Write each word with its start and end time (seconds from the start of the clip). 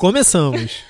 Começamos. 0.00 0.82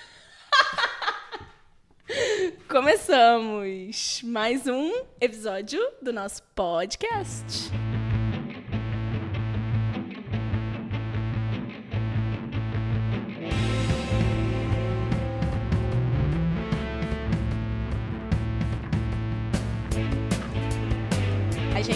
Começamos 2.71 4.23
mais 4.23 4.69
um 4.69 5.03
episódio 5.21 5.81
do 6.01 6.13
nosso 6.13 6.41
podcast. 6.55 7.73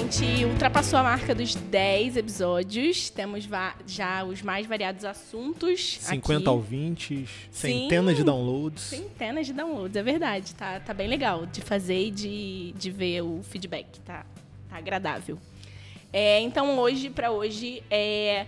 Gente 0.05 0.45
ultrapassou 0.45 0.99
a 0.99 1.03
marca 1.03 1.35
dos 1.35 1.55
10 1.55 2.19
episódios. 2.19 3.09
Temos 3.09 3.49
já 3.87 4.23
os 4.23 4.43
mais 4.43 4.67
variados 4.67 5.03
assuntos. 5.03 5.99
50 5.99 6.41
aqui. 6.41 6.49
ouvintes, 6.49 7.31
centenas 7.51 8.13
Sim, 8.13 8.17
de 8.19 8.25
downloads. 8.25 8.83
Centenas 8.83 9.47
de 9.47 9.55
downloads, 9.55 9.97
é 9.97 10.03
verdade. 10.03 10.55
Tá, 10.55 10.79
tá 10.79 10.93
bem 10.93 11.09
legal 11.09 11.47
de 11.47 11.63
fazer 11.63 12.09
e 12.09 12.11
de, 12.11 12.73
de 12.73 12.91
ver 12.91 13.23
o 13.23 13.43
feedback. 13.43 13.99
Tá, 14.01 14.27
tá 14.69 14.77
agradável. 14.77 15.39
É, 16.13 16.39
então, 16.41 16.79
hoje, 16.79 17.09
para 17.09 17.31
hoje, 17.31 17.83
é, 17.91 18.47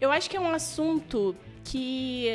eu 0.00 0.10
acho 0.10 0.30
que 0.30 0.36
é 0.36 0.40
um 0.40 0.52
assunto 0.52 1.36
que. 1.64 2.28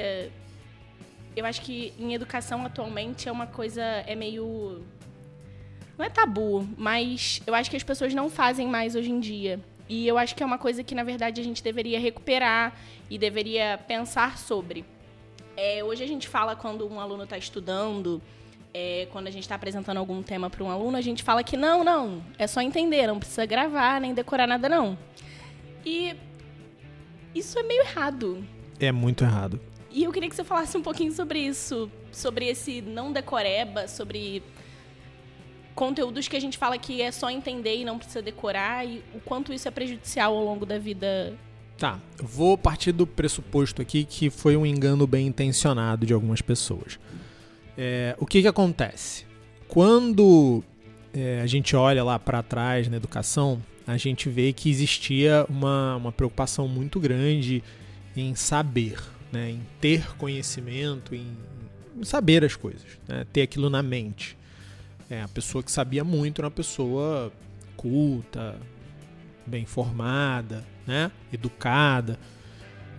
Eu 1.36 1.46
acho 1.46 1.62
que 1.62 1.92
em 1.98 2.14
educação 2.14 2.66
atualmente 2.66 3.28
é 3.28 3.32
uma 3.32 3.48
coisa. 3.48 3.82
É 3.82 4.16
meio 4.16 4.84
não 6.00 6.06
é 6.06 6.10
tabu, 6.10 6.66
mas 6.78 7.42
eu 7.46 7.54
acho 7.54 7.70
que 7.70 7.76
as 7.76 7.84
pessoas 7.84 8.14
não 8.14 8.30
fazem 8.30 8.66
mais 8.66 8.96
hoje 8.96 9.12
em 9.12 9.20
dia. 9.20 9.60
E 9.90 10.08
eu 10.08 10.18
acho 10.18 10.34
que 10.34 10.42
é 10.42 10.46
uma 10.46 10.58
coisa 10.58 10.82
que, 10.82 10.96
na 10.96 11.04
verdade, 11.04 11.42
a 11.42 11.44
gente 11.44 11.62
deveria 11.62 12.00
recuperar 12.00 12.74
e 13.10 13.18
deveria 13.18 13.78
pensar 13.86 14.38
sobre. 14.38 14.86
É, 15.58 15.84
hoje 15.84 16.02
a 16.02 16.08
gente 16.08 16.26
fala 16.26 16.56
quando 16.56 16.88
um 16.88 17.02
aluno 17.02 17.24
está 17.24 17.38
estudando, 17.38 18.22
é, 18.74 19.10
quando 19.12 19.28
a 19.28 19.32
gente 19.32 19.44
está 19.44 19.56
apresentando 19.56 19.98
algum 19.98 20.24
tema 20.24 20.50
para 20.50 20.64
um 20.64 20.72
aluno, 20.72 20.96
a 20.96 21.02
gente 21.02 21.22
fala 21.22 21.44
que 21.44 21.58
não, 21.58 21.84
não, 21.84 22.24
é 22.38 22.48
só 22.48 22.62
entender, 22.62 23.06
não 23.06 23.20
precisa 23.20 23.46
gravar 23.46 24.00
nem 24.00 24.14
decorar 24.14 24.48
nada, 24.48 24.70
não. 24.70 24.98
E 25.86 26.16
isso 27.36 27.60
é 27.60 27.64
meio 27.64 27.82
errado. 27.82 28.42
É 28.80 28.90
muito 28.90 29.26
errado. 29.26 29.60
E 29.92 30.06
eu 30.06 30.14
queria 30.14 30.30
que 30.30 30.36
você 30.36 30.46
falasse 30.46 30.78
um 30.78 30.84
pouquinho 30.84 31.12
sobre 31.12 31.40
isso, 31.40 31.92
sobre 32.10 32.46
esse 32.46 32.82
não 32.82 33.12
decoreba, 33.12 33.86
sobre 33.86 34.42
conteúdos 35.80 36.28
que 36.28 36.36
a 36.36 36.42
gente 36.42 36.58
fala 36.58 36.78
que 36.78 37.02
é 37.02 37.10
só 37.10 37.30
entender 37.30 37.78
e 37.78 37.86
não 37.86 37.98
precisa 37.98 38.22
decorar 38.22 38.86
e 38.86 39.02
o 39.16 39.20
quanto 39.22 39.54
isso 39.54 39.66
é 39.66 39.72
prejudicial 39.72 40.36
ao 40.36 40.44
longo 40.44 40.66
da 40.66 40.78
vida. 40.78 41.34
Tá, 41.78 41.98
vou 42.22 42.58
partir 42.58 42.92
do 42.92 43.08
pressuposto 43.08 43.82
aqui 43.82 44.04
que 44.04 44.30
foi 44.30 44.58
um 44.58 44.66
engano 44.66 45.08
bem 45.08 45.28
intencionado 45.28 46.06
de 46.06 46.12
algumas 46.12 46.42
pessoas. 46.42 47.00
É, 47.78 48.14
o 48.20 48.26
que 48.26 48.42
que 48.42 48.48
acontece? 48.50 49.26
Quando 49.70 50.62
é, 51.14 51.40
a 51.42 51.48
gente 51.48 51.74
olha 51.78 52.04
lá 52.04 52.20
para 52.20 52.44
trás 52.44 52.90
na 52.90 52.98
educação, 52.98 53.62
a 53.88 53.96
gente 53.96 54.28
vê 54.28 54.52
que 54.52 54.70
existia 54.70 55.46
uma, 55.48 55.96
uma 55.96 56.12
preocupação 56.12 56.68
muito 56.68 57.00
grande 57.00 57.64
em 58.18 58.36
saber, 58.36 59.00
né, 59.32 59.52
em 59.52 59.62
ter 59.80 60.14
conhecimento, 60.18 61.16
em, 61.16 61.38
saber 62.04 62.44
as 62.44 62.58
coisas, 62.58 63.00
né, 63.08 63.26
ter 63.32 63.44
aquilo 63.44 63.70
na 63.70 63.82
mente. 63.82 64.38
É, 65.10 65.24
a 65.24 65.28
pessoa 65.28 65.64
que 65.64 65.72
sabia 65.72 66.04
muito 66.04 66.40
era 66.40 66.48
uma 66.48 66.52
pessoa 66.52 67.34
culta, 67.76 68.60
bem 69.46 69.66
formada, 69.66 70.64
né? 70.86 71.12
educada. 71.34 72.20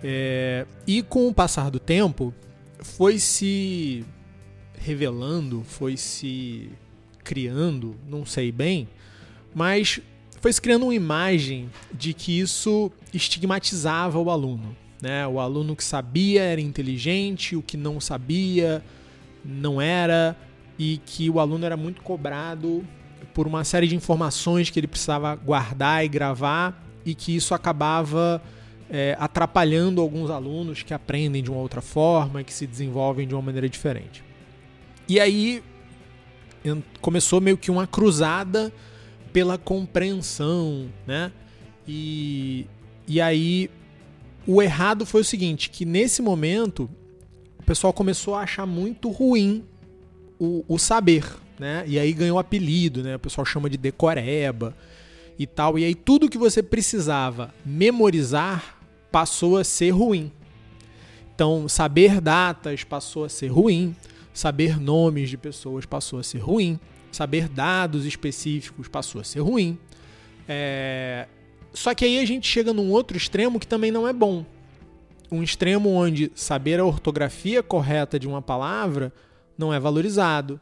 É, 0.02 0.66
e 0.86 1.02
com 1.02 1.28
o 1.28 1.34
passar 1.34 1.70
do 1.70 1.78
tempo, 1.78 2.34
foi 2.80 3.18
se 3.18 4.04
revelando, 4.76 5.62
foi 5.62 5.96
se 5.96 6.70
criando, 7.22 7.94
não 8.08 8.24
sei 8.24 8.50
bem, 8.50 8.88
mas 9.54 10.00
foi 10.40 10.52
se 10.52 10.60
criando 10.60 10.84
uma 10.84 10.94
imagem 10.94 11.70
de 11.92 12.14
que 12.14 12.40
isso 12.40 12.90
estigmatizava 13.12 14.18
o 14.18 14.30
aluno. 14.30 14.74
Né? 15.00 15.26
O 15.26 15.38
aluno 15.38 15.76
que 15.76 15.84
sabia 15.84 16.42
era 16.42 16.60
inteligente, 16.60 17.54
o 17.54 17.62
que 17.62 17.76
não 17.76 18.00
sabia 18.00 18.82
não 19.44 19.80
era 19.80 20.36
e 20.80 20.96
que 21.04 21.28
o 21.28 21.38
aluno 21.38 21.66
era 21.66 21.76
muito 21.76 22.00
cobrado 22.00 22.82
por 23.34 23.46
uma 23.46 23.64
série 23.64 23.86
de 23.86 23.94
informações 23.94 24.70
que 24.70 24.80
ele 24.80 24.86
precisava 24.86 25.36
guardar 25.36 26.02
e 26.02 26.08
gravar 26.08 26.82
e 27.04 27.14
que 27.14 27.36
isso 27.36 27.52
acabava 27.52 28.42
é, 28.88 29.14
atrapalhando 29.20 30.00
alguns 30.00 30.30
alunos 30.30 30.82
que 30.82 30.94
aprendem 30.94 31.42
de 31.42 31.50
uma 31.50 31.60
outra 31.60 31.82
forma, 31.82 32.42
que 32.42 32.50
se 32.50 32.66
desenvolvem 32.66 33.28
de 33.28 33.34
uma 33.34 33.42
maneira 33.42 33.68
diferente. 33.68 34.24
E 35.06 35.20
aí 35.20 35.62
começou 37.02 37.42
meio 37.42 37.58
que 37.58 37.70
uma 37.70 37.86
cruzada 37.86 38.72
pela 39.34 39.58
compreensão, 39.58 40.88
né? 41.06 41.30
E, 41.86 42.66
e 43.06 43.20
aí 43.20 43.70
o 44.46 44.62
errado 44.62 45.04
foi 45.04 45.20
o 45.20 45.24
seguinte, 45.24 45.68
que 45.68 45.84
nesse 45.84 46.22
momento 46.22 46.88
o 47.58 47.62
pessoal 47.64 47.92
começou 47.92 48.34
a 48.34 48.40
achar 48.40 48.64
muito 48.64 49.10
ruim 49.10 49.66
o, 50.40 50.64
o 50.66 50.78
saber, 50.78 51.24
né? 51.58 51.84
E 51.86 51.98
aí 51.98 52.12
ganhou 52.14 52.38
apelido, 52.38 53.02
né? 53.02 53.16
O 53.16 53.18
pessoal 53.18 53.44
chama 53.44 53.68
de 53.68 53.76
decoreba 53.76 54.74
e 55.38 55.46
tal. 55.46 55.78
E 55.78 55.84
aí 55.84 55.94
tudo 55.94 56.30
que 56.30 56.38
você 56.38 56.62
precisava 56.62 57.54
memorizar 57.64 58.78
passou 59.12 59.58
a 59.58 59.64
ser 59.64 59.90
ruim. 59.90 60.32
Então, 61.34 61.68
saber 61.68 62.20
datas 62.20 62.84
passou 62.84 63.24
a 63.24 63.28
ser 63.28 63.48
ruim, 63.48 63.94
saber 64.32 64.78
nomes 64.78 65.30
de 65.30 65.36
pessoas 65.36 65.86
passou 65.86 66.18
a 66.18 66.22
ser 66.22 66.38
ruim, 66.38 66.78
saber 67.10 67.48
dados 67.48 68.04
específicos 68.04 68.88
passou 68.88 69.20
a 69.20 69.24
ser 69.24 69.40
ruim. 69.40 69.78
É... 70.48 71.26
Só 71.72 71.94
que 71.94 72.04
aí 72.04 72.18
a 72.18 72.24
gente 72.24 72.46
chega 72.46 72.72
num 72.72 72.90
outro 72.90 73.16
extremo 73.16 73.60
que 73.60 73.66
também 73.66 73.90
não 73.90 74.06
é 74.06 74.12
bom. 74.12 74.44
Um 75.30 75.42
extremo 75.42 75.88
onde 75.90 76.30
saber 76.34 76.80
a 76.80 76.84
ortografia 76.84 77.62
correta 77.62 78.18
de 78.18 78.26
uma 78.26 78.42
palavra 78.42 79.12
não 79.60 79.72
é 79.72 79.78
valorizado. 79.78 80.58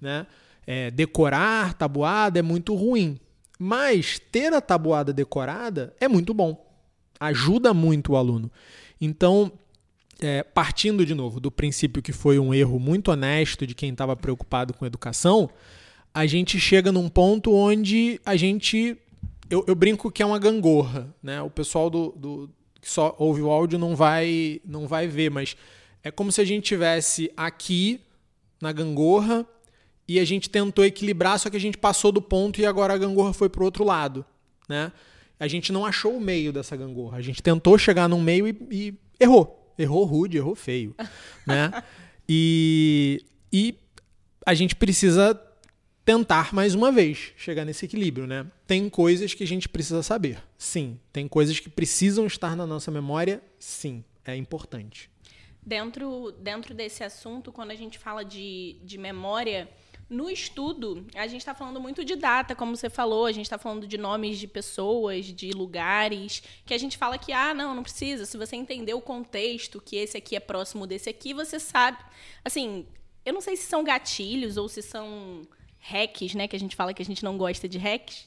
Né? 0.00 0.26
É, 0.66 0.90
decorar 0.90 1.74
tabuada 1.74 2.38
é 2.38 2.42
muito 2.42 2.74
ruim. 2.74 3.20
Mas 3.58 4.18
ter 4.32 4.52
a 4.52 4.60
tabuada 4.60 5.12
decorada 5.12 5.94
é 6.00 6.08
muito 6.08 6.32
bom. 6.32 6.66
Ajuda 7.20 7.74
muito 7.74 8.12
o 8.12 8.16
aluno. 8.16 8.50
Então, 9.00 9.52
é, 10.20 10.42
partindo 10.42 11.04
de 11.04 11.14
novo 11.14 11.38
do 11.38 11.50
princípio 11.50 12.02
que 12.02 12.12
foi 12.12 12.38
um 12.38 12.54
erro 12.54 12.78
muito 12.78 13.10
honesto 13.10 13.66
de 13.66 13.74
quem 13.74 13.90
estava 13.90 14.16
preocupado 14.16 14.72
com 14.72 14.86
educação, 14.86 15.50
a 16.14 16.26
gente 16.26 16.58
chega 16.58 16.90
num 16.90 17.08
ponto 17.08 17.52
onde 17.52 18.20
a 18.24 18.36
gente. 18.36 18.96
Eu, 19.50 19.64
eu 19.66 19.74
brinco 19.74 20.10
que 20.10 20.22
é 20.22 20.26
uma 20.26 20.38
gangorra. 20.38 21.12
Né? 21.22 21.42
O 21.42 21.50
pessoal 21.50 21.90
do, 21.90 22.12
do, 22.16 22.50
que 22.80 22.90
só 22.90 23.14
ouve 23.18 23.42
o 23.42 23.50
áudio 23.50 23.78
não 23.78 23.96
vai, 23.96 24.60
não 24.64 24.86
vai 24.86 25.08
ver, 25.08 25.30
mas 25.30 25.56
é 26.02 26.10
como 26.10 26.30
se 26.30 26.40
a 26.40 26.44
gente 26.44 26.64
tivesse 26.64 27.30
aqui 27.36 28.00
na 28.60 28.72
gangorra 28.72 29.46
e 30.06 30.18
a 30.18 30.24
gente 30.24 30.48
tentou 30.48 30.84
equilibrar, 30.84 31.38
só 31.38 31.50
que 31.50 31.56
a 31.56 31.60
gente 31.60 31.76
passou 31.76 32.10
do 32.10 32.22
ponto 32.22 32.60
e 32.60 32.66
agora 32.66 32.94
a 32.94 32.98
gangorra 32.98 33.32
foi 33.32 33.48
para 33.48 33.60
o 33.60 33.64
outro 33.64 33.84
lado, 33.84 34.24
né? 34.68 34.90
A 35.38 35.46
gente 35.46 35.72
não 35.72 35.86
achou 35.86 36.16
o 36.16 36.20
meio 36.20 36.52
dessa 36.52 36.74
gangorra. 36.76 37.18
A 37.18 37.22
gente 37.22 37.40
tentou 37.40 37.78
chegar 37.78 38.08
no 38.08 38.20
meio 38.20 38.48
e, 38.48 38.56
e 38.70 38.94
errou. 39.20 39.72
Errou 39.78 40.04
rude, 40.04 40.36
errou 40.36 40.56
feio, 40.56 40.94
né? 41.46 41.70
E, 42.28 43.24
e 43.52 43.76
a 44.44 44.54
gente 44.54 44.74
precisa 44.74 45.40
tentar 46.04 46.54
mais 46.54 46.74
uma 46.74 46.90
vez 46.90 47.32
chegar 47.36 47.66
nesse 47.66 47.84
equilíbrio, 47.84 48.26
né? 48.26 48.46
Tem 48.66 48.88
coisas 48.88 49.34
que 49.34 49.44
a 49.44 49.46
gente 49.46 49.68
precisa 49.68 50.02
saber, 50.02 50.42
sim. 50.56 50.98
Tem 51.12 51.28
coisas 51.28 51.60
que 51.60 51.68
precisam 51.68 52.26
estar 52.26 52.56
na 52.56 52.66
nossa 52.66 52.90
memória, 52.90 53.42
sim. 53.58 54.02
É 54.24 54.34
importante. 54.34 55.10
Dentro, 55.68 56.32
dentro 56.32 56.72
desse 56.74 57.04
assunto, 57.04 57.52
quando 57.52 57.72
a 57.72 57.74
gente 57.74 57.98
fala 57.98 58.24
de, 58.24 58.80
de 58.82 58.96
memória, 58.96 59.68
no 60.08 60.30
estudo, 60.30 61.06
a 61.14 61.26
gente 61.26 61.42
está 61.42 61.54
falando 61.54 61.78
muito 61.78 62.02
de 62.02 62.16
data, 62.16 62.54
como 62.54 62.74
você 62.74 62.88
falou, 62.88 63.26
a 63.26 63.32
gente 63.32 63.44
está 63.44 63.58
falando 63.58 63.86
de 63.86 63.98
nomes 63.98 64.38
de 64.38 64.46
pessoas, 64.46 65.26
de 65.26 65.50
lugares, 65.50 66.42
que 66.64 66.72
a 66.72 66.78
gente 66.78 66.96
fala 66.96 67.18
que, 67.18 67.32
ah, 67.32 67.52
não, 67.52 67.74
não 67.74 67.82
precisa. 67.82 68.24
Se 68.24 68.38
você 68.38 68.56
entender 68.56 68.94
o 68.94 69.02
contexto, 69.02 69.78
que 69.78 69.96
esse 69.96 70.16
aqui 70.16 70.34
é 70.34 70.40
próximo 70.40 70.86
desse 70.86 71.10
aqui, 71.10 71.34
você 71.34 71.60
sabe. 71.60 71.98
Assim, 72.42 72.86
eu 73.22 73.34
não 73.34 73.42
sei 73.42 73.54
se 73.54 73.64
são 73.64 73.84
gatilhos 73.84 74.56
ou 74.56 74.70
se 74.70 74.80
são 74.80 75.46
hacks, 75.80 76.34
né? 76.34 76.48
Que 76.48 76.56
a 76.56 76.60
gente 76.60 76.74
fala 76.74 76.94
que 76.94 77.02
a 77.02 77.04
gente 77.04 77.22
não 77.22 77.36
gosta 77.36 77.68
de 77.68 77.76
hacks. 77.76 78.26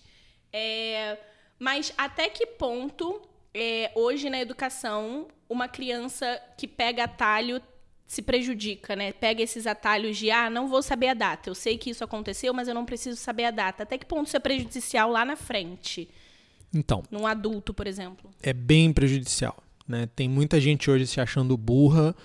É, 0.54 1.18
mas 1.58 1.92
até 1.98 2.30
que 2.30 2.46
ponto, 2.46 3.20
é, 3.54 3.92
hoje 3.96 4.30
na 4.30 4.40
educação, 4.40 5.28
uma 5.50 5.68
criança 5.68 6.40
que 6.58 6.68
pega 6.68 7.04
atalho 7.04 7.62
se 8.08 8.22
prejudica, 8.22 8.94
né? 8.96 9.14
Pega 9.14 9.42
esses 9.42 9.66
atalhos 9.66 10.18
de, 10.18 10.30
ah, 10.30 10.50
não 10.50 10.68
vou 10.68 10.82
saber 10.82 11.08
a 11.08 11.14
data. 11.14 11.50
Eu 11.50 11.56
sei 11.56 11.78
que 11.78 11.90
isso 11.90 12.04
aconteceu, 12.04 12.54
mas 12.54 12.68
eu 12.68 12.74
não 12.74 12.86
preciso 12.86 13.18
saber 13.18 13.46
a 13.46 13.52
data. 13.52 13.84
Até 13.84 13.98
que 13.98 14.06
ponto 14.06 14.28
isso 14.28 14.36
é 14.36 14.40
prejudicial 14.40 15.10
lá 15.10 15.24
na 15.24 15.38
frente? 15.38 16.10
Então. 16.74 17.04
Num 17.10 17.26
adulto, 17.26 17.74
por 17.74 17.88
exemplo. 17.88 18.30
É 18.42 18.52
bem 18.52 18.92
prejudicial, 18.92 19.64
né? 19.88 20.10
Tem 20.14 20.28
muita 20.28 20.60
gente 20.60 20.92
hoje 20.92 21.08
se 21.08 21.22
achando 21.22 21.56
burra 21.56 22.16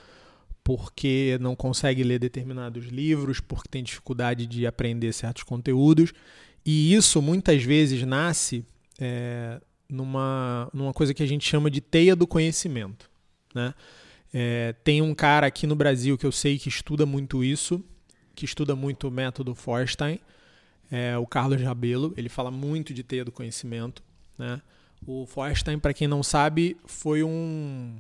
porque 0.64 1.38
não 1.40 1.55
consegue 1.55 2.02
ler 2.02 2.19
determinados 2.19 2.87
livros, 2.87 3.38
porque 3.38 3.69
tem 3.69 3.84
dificuldade 3.84 4.44
de 4.44 4.67
aprender 4.67 5.12
certos 5.12 5.44
conteúdos. 5.44 6.12
E 6.64 6.93
isso 6.93 7.22
muitas 7.22 7.62
vezes 7.62 8.02
nasce 8.02 8.64
é, 8.99 9.61
numa, 9.88 10.69
numa 10.73 10.93
coisa 10.93 11.15
que 11.15 11.23
a 11.23 11.27
gente 11.27 11.49
chama 11.49 11.71
de 11.71 11.81
teia 11.81 12.17
do 12.17 12.27
conhecimento. 12.27 13.11
Né? 13.55 13.75
É, 14.33 14.75
tem 14.85 15.00
um 15.00 15.15
cara 15.15 15.47
aqui 15.47 15.67
no 15.67 15.77
Brasil 15.77 16.19
que 16.19 16.27
eu 16.27 16.33
sei 16.33 16.59
que 16.59 16.69
estuda 16.69 17.06
muito 17.06 17.43
isso, 17.43 17.83
que 18.35 18.44
estuda 18.44 18.77
muito 18.77 19.09
o 19.09 19.11
método 19.11 19.55
Forstein, 19.55 20.21
é 20.91 21.17
o 21.17 21.27
Carlos 21.27 21.61
Rabelo. 21.61 22.12
Ele 22.17 22.29
fala 22.29 22.50
muito 22.50 22.93
de 22.93 23.03
teia 23.03 23.25
do 23.25 23.33
conhecimento. 23.33 24.03
Né? 24.38 24.61
O 25.06 25.27
Forstein, 25.27 25.79
para 25.79 25.94
quem 25.94 26.06
não 26.06 26.23
sabe, 26.23 26.77
foi 26.85 27.23
um, 27.23 27.97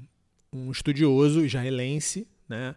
um 0.52 0.70
estudioso 0.70 1.44
israelense 1.44 2.26
né? 2.48 2.74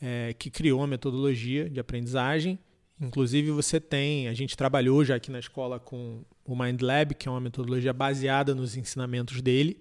É, 0.00 0.34
que 0.38 0.50
criou 0.50 0.82
a 0.82 0.86
metodologia 0.86 1.68
de 1.68 1.78
aprendizagem. 1.78 2.58
Inclusive, 3.00 3.50
você 3.50 3.80
tem, 3.80 4.28
a 4.28 4.34
gente 4.34 4.56
trabalhou 4.56 5.02
já 5.04 5.14
aqui 5.14 5.30
na 5.30 5.38
escola 5.38 5.80
com 5.80 6.22
o 6.44 6.54
Mind 6.54 6.82
Lab, 6.82 7.14
que 7.14 7.26
é 7.26 7.30
uma 7.30 7.40
metodologia 7.40 7.94
baseada 7.94 8.54
nos 8.54 8.76
ensinamentos 8.76 9.40
dele. 9.40 9.80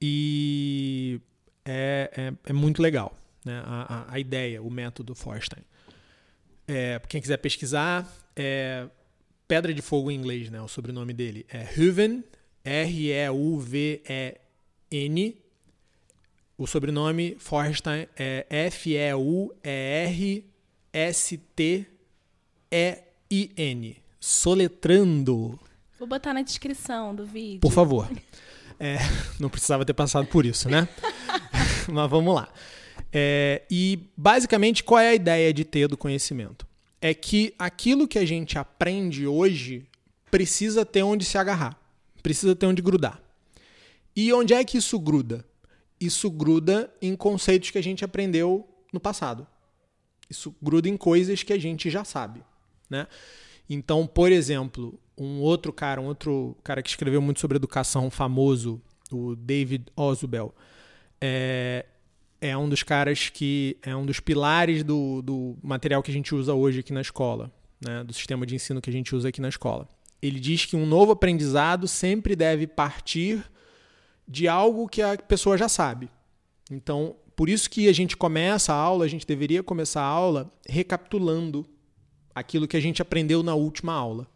E 0.00 1.20
é, 1.64 2.10
é, 2.16 2.32
é 2.46 2.52
muito 2.54 2.80
legal 2.80 3.14
né? 3.44 3.62
a, 3.64 3.94
a, 3.94 4.14
a, 4.14 4.18
ideia, 4.18 4.62
o 4.62 4.70
método 4.70 5.14
Forstein. 5.14 5.62
É, 6.66 6.98
quem 7.08 7.20
quiser 7.20 7.36
pesquisar, 7.36 8.10
é 8.34 8.88
Pedra 9.46 9.74
de 9.74 9.82
Fogo 9.82 10.10
em 10.10 10.14
inglês, 10.14 10.48
né? 10.48 10.62
o 10.62 10.68
sobrenome 10.68 11.12
dele. 11.12 11.44
É 11.48 11.68
Huven, 11.78 12.24
R-E-U-V-E-N. 12.64 12.96
O 16.56 16.66
sobrenome 16.66 17.36
Forstein 17.38 18.06
é 18.16 18.46
F-E-U-R-S-T-E-I-N. 22.70 23.96
Soletrando. 24.18 25.58
Vou 25.98 26.08
botar 26.08 26.34
na 26.34 26.42
descrição 26.42 27.14
do 27.14 27.24
vídeo. 27.24 27.60
Por 27.60 27.72
favor. 27.72 28.10
É, 28.78 28.98
não 29.38 29.48
precisava 29.48 29.84
ter 29.84 29.94
passado 29.94 30.26
por 30.26 30.44
isso, 30.44 30.68
né? 30.68 30.88
Mas 31.88 32.10
vamos 32.10 32.34
lá. 32.34 32.48
É, 33.12 33.62
e 33.70 34.10
basicamente, 34.16 34.84
qual 34.84 35.00
é 35.00 35.08
a 35.08 35.14
ideia 35.14 35.52
de 35.52 35.64
ter 35.64 35.88
do 35.88 35.96
conhecimento? 35.96 36.66
É 37.00 37.14
que 37.14 37.54
aquilo 37.58 38.06
que 38.06 38.18
a 38.18 38.24
gente 38.24 38.58
aprende 38.58 39.26
hoje 39.26 39.86
precisa 40.30 40.84
ter 40.84 41.02
onde 41.02 41.24
se 41.24 41.38
agarrar, 41.38 41.78
precisa 42.22 42.54
ter 42.54 42.66
onde 42.66 42.82
grudar. 42.82 43.20
E 44.14 44.32
onde 44.32 44.54
é 44.54 44.62
que 44.64 44.78
isso 44.78 44.98
gruda? 44.98 45.44
Isso 45.98 46.30
gruda 46.30 46.92
em 47.00 47.16
conceitos 47.16 47.70
que 47.70 47.78
a 47.78 47.82
gente 47.82 48.04
aprendeu 48.04 48.68
no 48.92 49.00
passado. 49.00 49.46
Isso 50.28 50.54
gruda 50.62 50.88
em 50.88 50.96
coisas 50.96 51.42
que 51.42 51.52
a 51.52 51.58
gente 51.58 51.90
já 51.90 52.04
sabe, 52.04 52.42
né? 52.90 53.06
Então, 53.68 54.04
por 54.04 54.32
exemplo, 54.32 54.98
um 55.16 55.40
outro 55.40 55.72
cara, 55.72 56.00
um 56.00 56.06
outro 56.06 56.56
cara 56.64 56.82
que 56.82 56.90
escreveu 56.90 57.22
muito 57.22 57.38
sobre 57.38 57.56
educação 57.56 58.10
famoso, 58.10 58.82
o 59.12 59.36
David 59.36 59.86
Oswell, 59.96 60.52
é, 61.20 61.86
é 62.40 62.56
um 62.56 62.68
dos 62.68 62.82
caras 62.82 63.28
que 63.28 63.76
é 63.82 63.94
um 63.94 64.04
dos 64.04 64.18
pilares 64.18 64.82
do, 64.82 65.22
do 65.22 65.56
material 65.62 66.02
que 66.02 66.10
a 66.10 66.14
gente 66.14 66.34
usa 66.34 66.52
hoje 66.52 66.80
aqui 66.80 66.92
na 66.92 67.00
escola, 67.00 67.52
né, 67.80 68.02
do 68.02 68.12
sistema 68.12 68.44
de 68.44 68.54
ensino 68.54 68.80
que 68.80 68.90
a 68.90 68.92
gente 68.92 69.14
usa 69.14 69.28
aqui 69.28 69.40
na 69.40 69.48
escola. 69.48 69.86
Ele 70.20 70.40
diz 70.40 70.64
que 70.64 70.76
um 70.76 70.84
novo 70.84 71.12
aprendizado 71.12 71.86
sempre 71.86 72.34
deve 72.34 72.66
partir 72.66 73.44
de 74.26 74.48
algo 74.48 74.88
que 74.88 75.00
a 75.00 75.16
pessoa 75.16 75.56
já 75.56 75.68
sabe. 75.68 76.10
Então, 76.70 77.16
por 77.34 77.48
isso 77.48 77.70
que 77.70 77.88
a 77.88 77.92
gente 77.92 78.16
começa 78.16 78.72
a 78.72 78.76
aula, 78.76 79.04
a 79.04 79.08
gente 79.08 79.26
deveria 79.26 79.62
começar 79.62 80.02
a 80.02 80.06
aula 80.06 80.52
recapitulando 80.68 81.66
aquilo 82.34 82.68
que 82.68 82.76
a 82.76 82.80
gente 82.80 83.02
aprendeu 83.02 83.42
na 83.42 83.54
última 83.54 83.92
aula 83.92 84.26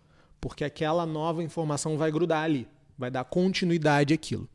porque 0.45 0.63
aquela 0.63 1.07
nova 1.07 1.43
informação 1.43 1.97
vai 1.97 2.13
grudar 2.13 2.45
ali, 2.45 2.69
vai 2.99 3.11
dar 3.11 3.25
continuidade 3.25 4.13
àquilo. 4.13 4.47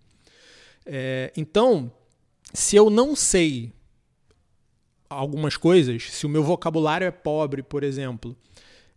É, 0.85 1.33
então, 1.35 1.91
se 2.53 2.75
eu 2.75 2.91
não 2.91 3.15
sei 3.15 3.73
algumas 5.09 5.57
coisas, 5.57 6.03
se 6.03 6.27
o 6.27 6.29
meu 6.29 6.43
vocabulário 6.43 7.07
é 7.07 7.09
pobre, 7.09 7.63
por 7.63 7.81
exemplo, 7.81 8.37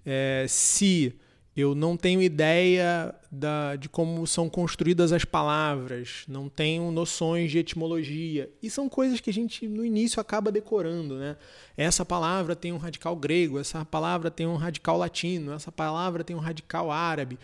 é, 0.04 0.44
se 0.46 1.18
eu 1.54 1.74
não 1.74 1.98
tenho 1.98 2.22
ideia 2.22 3.14
da, 3.30 3.76
de 3.76 3.86
como 3.86 4.26
são 4.26 4.48
construídas 4.48 5.12
as 5.12 5.22
palavras, 5.22 6.24
não 6.26 6.48
tenho 6.48 6.90
noções 6.90 7.50
de 7.50 7.58
etimologia. 7.58 8.50
E 8.62 8.70
são 8.70 8.88
coisas 8.88 9.20
que 9.20 9.28
a 9.28 9.32
gente 9.32 9.68
no 9.68 9.84
início 9.84 10.18
acaba 10.18 10.50
decorando, 10.50 11.16
né? 11.16 11.36
Essa 11.76 12.06
palavra 12.06 12.56
tem 12.56 12.72
um 12.72 12.78
radical 12.78 13.14
grego, 13.14 13.58
essa 13.58 13.84
palavra 13.84 14.30
tem 14.30 14.46
um 14.46 14.56
radical 14.56 14.96
latino, 14.96 15.52
essa 15.52 15.70
palavra 15.70 16.24
tem 16.24 16.34
um 16.34 16.38
radical 16.40 16.90
árabe. 16.90 17.38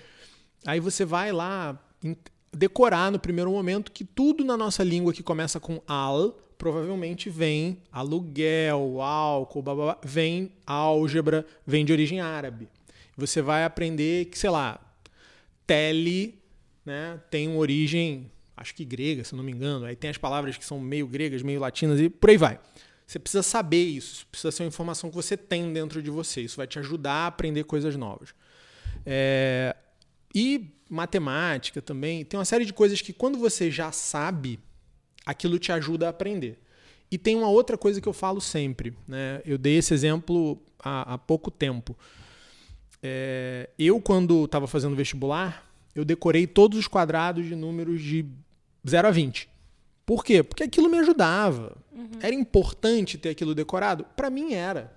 Aí 0.64 0.80
você 0.80 1.04
vai 1.04 1.30
lá 1.30 1.78
decorar 2.50 3.12
no 3.12 3.18
primeiro 3.18 3.50
momento 3.50 3.92
que 3.92 4.04
tudo 4.04 4.42
na 4.42 4.56
nossa 4.56 4.82
língua 4.82 5.12
que 5.12 5.22
começa 5.22 5.60
com 5.60 5.82
al 5.86 6.38
provavelmente 6.56 7.28
vem 7.28 7.78
aluguel, 7.92 9.00
álcool, 9.00 9.62
blá, 9.62 9.74
blá, 9.74 9.84
blá, 9.84 9.98
vem 10.02 10.50
álgebra, 10.66 11.46
vem 11.64 11.84
de 11.84 11.92
origem 11.92 12.20
árabe 12.20 12.68
você 13.20 13.42
vai 13.42 13.64
aprender 13.64 14.26
que, 14.26 14.38
sei 14.38 14.50
lá, 14.50 14.80
tele 15.66 16.38
né, 16.84 17.20
tem 17.30 17.48
uma 17.48 17.58
origem, 17.58 18.30
acho 18.56 18.74
que 18.74 18.84
grega, 18.84 19.24
se 19.24 19.34
não 19.34 19.44
me 19.44 19.52
engano. 19.52 19.84
Aí 19.84 19.96
tem 19.96 20.10
as 20.10 20.16
palavras 20.16 20.56
que 20.56 20.64
são 20.64 20.80
meio 20.80 21.06
gregas, 21.06 21.42
meio 21.42 21.60
latinas 21.60 22.00
e 22.00 22.08
por 22.08 22.30
aí 22.30 22.36
vai. 22.36 22.58
Você 23.06 23.18
precisa 23.18 23.42
saber 23.42 23.82
isso, 23.82 24.26
precisa 24.26 24.50
ser 24.52 24.62
uma 24.62 24.68
informação 24.68 25.10
que 25.10 25.16
você 25.16 25.36
tem 25.36 25.72
dentro 25.72 26.02
de 26.02 26.10
você. 26.10 26.42
Isso 26.42 26.56
vai 26.56 26.66
te 26.66 26.78
ajudar 26.78 27.12
a 27.12 27.26
aprender 27.26 27.64
coisas 27.64 27.96
novas. 27.96 28.34
É... 29.04 29.74
E 30.34 30.70
matemática 30.88 31.82
também. 31.82 32.24
Tem 32.24 32.38
uma 32.38 32.44
série 32.44 32.64
de 32.64 32.72
coisas 32.72 33.00
que, 33.00 33.12
quando 33.12 33.38
você 33.38 33.70
já 33.70 33.92
sabe, 33.92 34.58
aquilo 35.24 35.58
te 35.58 35.72
ajuda 35.72 36.06
a 36.06 36.10
aprender. 36.10 36.58
E 37.10 37.16
tem 37.16 37.34
uma 37.34 37.48
outra 37.48 37.76
coisa 37.78 38.00
que 38.00 38.08
eu 38.08 38.12
falo 38.12 38.40
sempre. 38.40 38.94
Né? 39.06 39.40
Eu 39.44 39.56
dei 39.56 39.76
esse 39.78 39.94
exemplo 39.94 40.60
há, 40.78 41.14
há 41.14 41.18
pouco 41.18 41.50
tempo. 41.50 41.96
É, 43.02 43.70
eu, 43.78 44.00
quando 44.00 44.44
estava 44.44 44.66
fazendo 44.66 44.96
vestibular, 44.96 45.68
eu 45.94 46.04
decorei 46.04 46.46
todos 46.46 46.78
os 46.78 46.88
quadrados 46.88 47.46
de 47.46 47.54
números 47.54 48.00
de 48.00 48.26
0 48.88 49.08
a 49.08 49.10
20. 49.10 49.48
Por 50.04 50.24
quê? 50.24 50.42
Porque 50.42 50.62
aquilo 50.62 50.88
me 50.88 50.98
ajudava. 50.98 51.76
Uhum. 51.92 52.10
Era 52.20 52.34
importante 52.34 53.18
ter 53.18 53.30
aquilo 53.30 53.54
decorado? 53.54 54.04
Para 54.16 54.30
mim 54.30 54.54
era. 54.54 54.92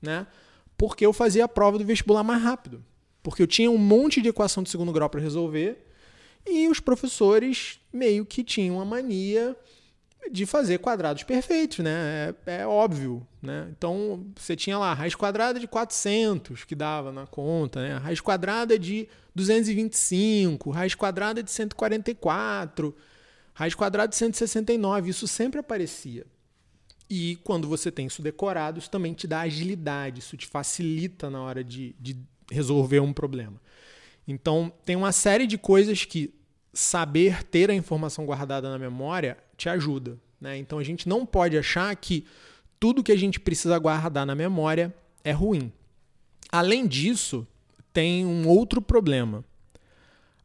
Né? 0.00 0.26
Porque 0.76 1.04
eu 1.04 1.12
fazia 1.12 1.44
a 1.44 1.48
prova 1.48 1.78
do 1.78 1.84
vestibular 1.84 2.22
mais 2.22 2.42
rápido. 2.42 2.84
Porque 3.22 3.42
eu 3.42 3.46
tinha 3.46 3.70
um 3.70 3.78
monte 3.78 4.20
de 4.20 4.28
equação 4.28 4.62
de 4.62 4.70
segundo 4.70 4.92
grau 4.92 5.08
para 5.08 5.20
resolver 5.20 5.84
e 6.46 6.68
os 6.68 6.78
professores 6.78 7.80
meio 7.92 8.26
que 8.26 8.44
tinham 8.44 8.80
a 8.80 8.84
mania 8.84 9.56
de 10.30 10.46
fazer 10.46 10.78
quadrados 10.78 11.22
perfeitos, 11.22 11.78
né? 11.78 12.34
É, 12.46 12.60
é, 12.60 12.66
óbvio, 12.66 13.26
né? 13.42 13.68
Então, 13.76 14.26
você 14.34 14.56
tinha 14.56 14.78
lá 14.78 14.90
a 14.90 14.94
raiz 14.94 15.14
quadrada 15.14 15.60
de 15.60 15.66
400, 15.66 16.64
que 16.64 16.74
dava 16.74 17.12
na 17.12 17.26
conta, 17.26 17.82
né? 17.82 17.94
A 17.94 17.98
raiz 17.98 18.20
quadrada 18.20 18.78
de 18.78 19.08
225, 19.34 20.70
raiz 20.70 20.94
quadrada 20.94 21.42
de 21.42 21.50
144, 21.50 22.94
raiz 23.52 23.74
quadrada 23.74 24.08
de 24.08 24.16
169, 24.16 25.10
isso 25.10 25.26
sempre 25.28 25.60
aparecia. 25.60 26.26
E 27.08 27.36
quando 27.44 27.68
você 27.68 27.90
tem 27.92 28.06
isso 28.06 28.22
decorado, 28.22 28.78
isso 28.78 28.90
também 28.90 29.12
te 29.12 29.26
dá 29.26 29.40
agilidade, 29.40 30.20
isso 30.20 30.36
te 30.36 30.46
facilita 30.46 31.28
na 31.28 31.42
hora 31.42 31.62
de, 31.62 31.94
de 32.00 32.16
resolver 32.50 33.00
um 33.00 33.12
problema. 33.12 33.60
Então, 34.26 34.72
tem 34.84 34.96
uma 34.96 35.12
série 35.12 35.46
de 35.46 35.58
coisas 35.58 36.04
que 36.04 36.32
saber 36.74 37.44
ter 37.44 37.70
a 37.70 37.74
informação 37.74 38.26
guardada 38.26 38.68
na 38.68 38.78
memória 38.78 39.38
te 39.56 39.68
ajuda. 39.68 40.18
Né? 40.40 40.58
Então 40.58 40.78
a 40.78 40.84
gente 40.84 41.08
não 41.08 41.24
pode 41.24 41.56
achar 41.56 41.94
que 41.96 42.26
tudo 42.78 43.02
que 43.02 43.12
a 43.12 43.16
gente 43.16 43.40
precisa 43.40 43.78
guardar 43.78 44.26
na 44.26 44.34
memória 44.34 44.94
é 45.22 45.32
ruim. 45.32 45.72
Além 46.52 46.86
disso, 46.86 47.46
tem 47.92 48.26
um 48.26 48.46
outro 48.46 48.82
problema. 48.82 49.44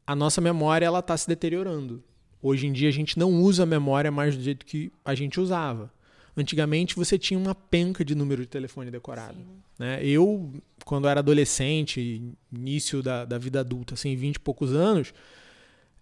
A 0.07 0.15
nossa 0.15 0.39
memória 0.39 0.85
ela 0.85 0.99
está 0.99 1.17
se 1.17 1.27
deteriorando. 1.27 2.03
Hoje 2.41 2.67
em 2.67 2.71
dia 2.71 2.87
a 2.87 2.93
gente 2.93 3.19
não 3.19 3.41
usa 3.41 3.63
a 3.63 3.65
memória 3.65 4.09
mais 4.09 4.37
do 4.37 4.41
jeito 4.41 4.65
que 4.65 4.91
a 5.03 5.13
gente 5.13 5.39
usava. 5.39 5.91
Antigamente 6.37 6.95
você 6.95 7.17
tinha 7.17 7.37
uma 7.37 7.53
penca 7.53 8.05
de 8.05 8.15
número 8.15 8.41
de 8.41 8.47
telefone 8.47 8.89
decorado. 8.89 9.37
Né? 9.77 9.99
Eu, 10.05 10.53
quando 10.85 11.07
era 11.07 11.19
adolescente, 11.19 12.33
início 12.51 13.03
da, 13.03 13.25
da 13.25 13.37
vida 13.37 13.59
adulta, 13.59 13.95
assim, 13.95 14.15
20 14.15 14.35
e 14.35 14.39
poucos 14.39 14.73
anos, 14.73 15.13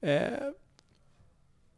é, 0.02 0.52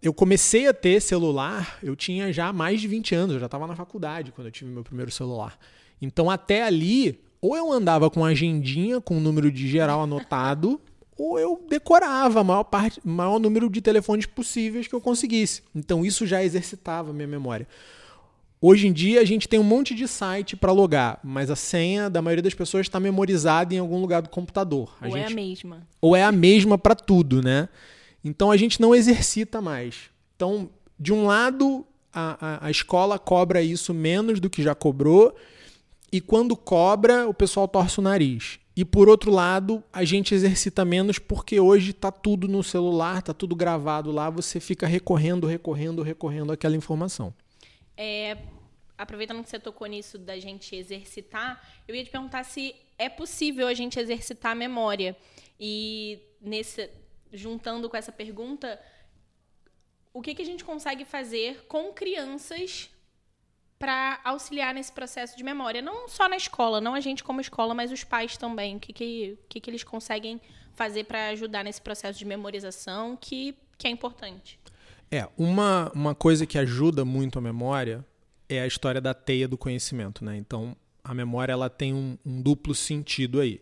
eu 0.01 0.13
comecei 0.13 0.67
a 0.67 0.73
ter 0.73 1.01
celular, 1.01 1.77
eu 1.83 1.95
tinha 1.95 2.31
já 2.31 2.53
mais 2.53 2.79
de 2.79 2.87
20 2.87 3.15
anos, 3.15 3.33
eu 3.33 3.39
já 3.39 3.47
estava 3.47 3.67
na 3.67 3.75
faculdade 3.75 4.31
quando 4.31 4.47
eu 4.47 4.51
tive 4.51 4.71
meu 4.71 4.83
primeiro 4.83 5.11
celular. 5.11 5.57
Então 6.01 6.29
até 6.29 6.63
ali, 6.63 7.19
ou 7.41 7.55
eu 7.55 7.71
andava 7.71 8.09
com 8.09 8.23
agendinha 8.23 9.01
com 9.01 9.17
o 9.17 9.19
número 9.19 9.51
de 9.51 9.67
geral 9.67 10.01
anotado, 10.01 10.79
ou 11.17 11.37
eu 11.37 11.61
decorava 11.69 12.43
maior 12.43 12.63
parte, 12.63 13.01
maior 13.03 13.39
número 13.39 13.69
de 13.69 13.81
telefones 13.81 14.25
possíveis 14.25 14.87
que 14.87 14.95
eu 14.95 15.01
conseguisse. 15.01 15.63
Então 15.75 16.05
isso 16.05 16.25
já 16.25 16.43
exercitava 16.43 17.09
a 17.09 17.13
minha 17.13 17.27
memória. 17.27 17.67
Hoje 18.61 18.87
em 18.87 18.93
dia 18.93 19.21
a 19.21 19.25
gente 19.25 19.47
tem 19.47 19.59
um 19.59 19.63
monte 19.63 19.95
de 19.95 20.05
site 20.07 20.55
para 20.55 20.71
logar, 20.71 21.19
mas 21.23 21.49
a 21.49 21.55
senha 21.55 22.09
da 22.09 22.21
maioria 22.21 22.43
das 22.43 22.53
pessoas 22.53 22.85
está 22.85 22.99
memorizada 22.99 23.73
em 23.73 23.79
algum 23.79 23.99
lugar 23.99 24.21
do 24.21 24.29
computador. 24.29 24.95
A 24.99 25.07
ou 25.07 25.11
gente... 25.11 25.23
é 25.23 25.27
a 25.27 25.35
mesma. 25.35 25.87
Ou 26.01 26.15
é 26.15 26.23
a 26.23 26.31
mesma 26.31 26.77
para 26.77 26.95
tudo, 26.95 27.41
né? 27.41 27.69
Então 28.23 28.51
a 28.51 28.57
gente 28.57 28.81
não 28.81 28.93
exercita 28.93 29.61
mais. 29.61 30.09
Então, 30.35 30.69
de 30.99 31.13
um 31.13 31.25
lado, 31.25 31.85
a, 32.13 32.65
a, 32.65 32.67
a 32.67 32.71
escola 32.71 33.17
cobra 33.17 33.61
isso 33.61 33.93
menos 33.93 34.39
do 34.39 34.49
que 34.49 34.61
já 34.61 34.75
cobrou, 34.75 35.35
e 36.11 36.19
quando 36.19 36.55
cobra, 36.55 37.27
o 37.27 37.33
pessoal 37.33 37.67
torce 37.67 37.99
o 37.99 38.01
nariz. 38.01 38.59
E 38.75 38.85
por 38.85 39.09
outro 39.09 39.29
lado, 39.29 39.83
a 39.91 40.05
gente 40.05 40.33
exercita 40.33 40.85
menos 40.85 41.19
porque 41.19 41.59
hoje 41.59 41.91
está 41.91 42.11
tudo 42.11 42.47
no 42.47 42.63
celular, 42.63 43.19
está 43.19 43.33
tudo 43.33 43.55
gravado 43.55 44.11
lá, 44.11 44.29
você 44.29 44.59
fica 44.59 44.87
recorrendo, 44.87 45.45
recorrendo, 45.45 46.01
recorrendo 46.01 46.51
àquela 46.53 46.75
informação. 46.75 47.33
É, 47.97 48.37
aproveitando 48.97 49.43
que 49.43 49.49
você 49.49 49.59
tocou 49.59 49.85
nisso 49.85 50.17
da 50.17 50.39
gente 50.39 50.75
exercitar, 50.75 51.61
eu 51.87 51.93
ia 51.93 52.03
te 52.03 52.09
perguntar 52.09 52.43
se 52.43 52.73
é 52.97 53.09
possível 53.09 53.67
a 53.67 53.73
gente 53.73 53.99
exercitar 53.99 54.53
a 54.53 54.55
memória. 54.55 55.15
E 55.59 56.19
nesse, 56.41 56.89
juntando 57.31 57.89
com 57.89 57.97
essa 57.97 58.11
pergunta, 58.11 58.79
o 60.13 60.21
que, 60.21 60.35
que 60.35 60.41
a 60.41 60.45
gente 60.45 60.63
consegue 60.63 61.05
fazer 61.05 61.65
com 61.67 61.93
crianças 61.93 62.89
para 63.77 64.19
auxiliar 64.23 64.73
nesse 64.73 64.91
processo 64.91 65.37
de 65.37 65.43
memória? 65.43 65.81
Não 65.81 66.07
só 66.07 66.27
na 66.27 66.35
escola, 66.35 66.81
não 66.81 66.93
a 66.93 66.99
gente 66.99 67.23
como 67.23 67.39
escola, 67.39 67.73
mas 67.73 67.91
os 67.91 68.03
pais 68.03 68.35
também. 68.35 68.75
O 68.75 68.79
que, 68.79 68.91
que, 68.91 69.37
que, 69.47 69.61
que 69.61 69.69
eles 69.69 69.83
conseguem 69.83 70.41
fazer 70.73 71.05
para 71.05 71.29
ajudar 71.29 71.63
nesse 71.63 71.81
processo 71.81 72.17
de 72.17 72.25
memorização 72.25 73.17
que, 73.19 73.55
que 73.77 73.87
é 73.87 73.89
importante? 73.89 74.59
É, 75.11 75.27
uma, 75.37 75.91
uma 75.93 76.13
coisa 76.13 76.45
que 76.45 76.57
ajuda 76.57 77.03
muito 77.03 77.39
a 77.39 77.41
memória 77.41 78.05
é 78.47 78.61
a 78.61 78.67
história 78.67 78.99
da 78.99 79.13
teia 79.13 79.47
do 79.47 79.57
conhecimento, 79.57 80.23
né? 80.23 80.37
Então, 80.37 80.75
a 81.03 81.13
memória 81.13 81.53
ela 81.53 81.69
tem 81.69 81.93
um, 81.93 82.17
um 82.25 82.41
duplo 82.41 82.75
sentido 82.75 83.39
aí. 83.39 83.61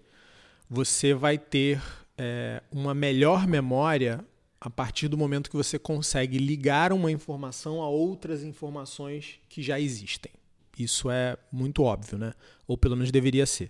Você 0.70 1.14
vai 1.14 1.38
ter 1.38 1.82
é, 2.18 2.62
uma 2.72 2.94
melhor 2.94 3.48
memória 3.48 4.26
a 4.60 4.70
partir 4.70 5.08
do 5.08 5.18
momento 5.18 5.50
que 5.50 5.56
você 5.56 5.78
consegue 5.78 6.38
ligar 6.38 6.92
uma 6.92 7.12
informação 7.12 7.82
a 7.82 7.88
outras 7.88 8.44
informações 8.44 9.40
que 9.48 9.62
já 9.62 9.80
existem. 9.80 10.32
Isso 10.78 11.10
é 11.10 11.38
muito 11.52 11.84
óbvio, 11.84 12.18
né? 12.18 12.34
Ou 12.68 12.78
pelo 12.78 12.96
menos 12.96 13.12
deveria 13.12 13.46
ser. 13.46 13.70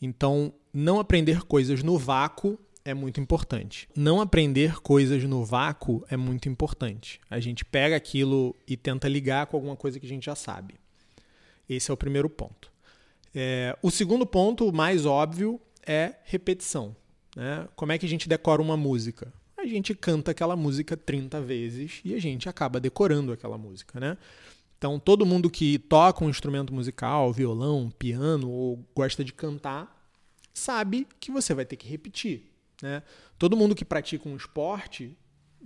Então, 0.00 0.52
não 0.72 0.98
aprender 0.98 1.42
coisas 1.42 1.82
no 1.82 1.98
vácuo 1.98 2.58
é 2.84 2.92
muito 2.92 3.20
importante. 3.20 3.88
Não 3.96 4.20
aprender 4.20 4.80
coisas 4.80 5.24
no 5.24 5.44
vácuo 5.44 6.04
é 6.10 6.16
muito 6.16 6.48
importante. 6.48 7.20
A 7.30 7.40
gente 7.40 7.64
pega 7.64 7.96
aquilo 7.96 8.54
e 8.66 8.76
tenta 8.76 9.08
ligar 9.08 9.46
com 9.46 9.56
alguma 9.56 9.76
coisa 9.76 9.98
que 9.98 10.04
a 10.04 10.08
gente 10.08 10.26
já 10.26 10.34
sabe. 10.34 10.74
Esse 11.68 11.90
é 11.90 11.94
o 11.94 11.96
primeiro 11.96 12.28
ponto. 12.28 12.70
É, 13.34 13.76
o 13.82 13.90
segundo 13.90 14.26
ponto, 14.26 14.70
mais 14.72 15.06
óbvio, 15.06 15.58
é 15.86 16.16
repetição. 16.24 16.94
Né? 17.36 17.68
Como 17.74 17.92
é 17.92 17.98
que 17.98 18.06
a 18.06 18.08
gente 18.08 18.28
decora 18.28 18.62
uma 18.62 18.76
música? 18.76 19.32
A 19.56 19.66
gente 19.66 19.94
canta 19.94 20.30
aquela 20.30 20.54
música 20.54 20.96
30 20.96 21.40
vezes 21.40 22.00
e 22.04 22.14
a 22.14 22.20
gente 22.20 22.48
acaba 22.48 22.78
decorando 22.78 23.32
aquela 23.32 23.56
música. 23.56 23.98
Né? 23.98 24.16
Então, 24.76 24.98
todo 24.98 25.24
mundo 25.24 25.48
que 25.48 25.78
toca 25.78 26.24
um 26.24 26.28
instrumento 26.28 26.72
musical, 26.72 27.32
violão, 27.32 27.90
piano 27.98 28.50
ou 28.50 28.84
gosta 28.94 29.24
de 29.24 29.32
cantar, 29.32 29.90
sabe 30.52 31.06
que 31.18 31.30
você 31.30 31.54
vai 31.54 31.64
ter 31.64 31.76
que 31.76 31.88
repetir. 31.88 32.50
Né? 32.82 33.02
Todo 33.38 33.56
mundo 33.56 33.74
que 33.74 33.84
pratica 33.84 34.28
um 34.28 34.36
esporte 34.36 35.16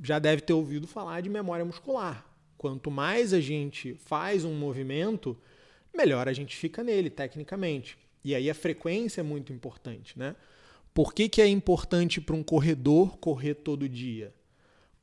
já 0.02 0.18
deve 0.18 0.42
ter 0.42 0.52
ouvido 0.52 0.86
falar 0.86 1.20
de 1.20 1.28
memória 1.28 1.64
muscular. 1.64 2.24
Quanto 2.56 2.90
mais 2.90 3.32
a 3.32 3.40
gente 3.40 3.94
faz 3.94 4.44
um 4.44 4.54
movimento, 4.54 5.36
melhor 5.96 6.28
a 6.28 6.32
gente 6.32 6.56
fica 6.56 6.82
nele, 6.82 7.10
tecnicamente. 7.10 7.98
E 8.24 8.34
aí 8.34 8.48
a 8.48 8.54
frequência 8.54 9.20
é 9.20 9.24
muito 9.24 9.52
importante. 9.52 10.18
Né? 10.18 10.36
Por 10.92 11.14
que, 11.14 11.28
que 11.28 11.40
é 11.40 11.46
importante 11.46 12.20
para 12.20 12.34
um 12.34 12.42
corredor 12.42 13.16
correr 13.18 13.54
todo 13.54 13.88
dia? 13.88 14.34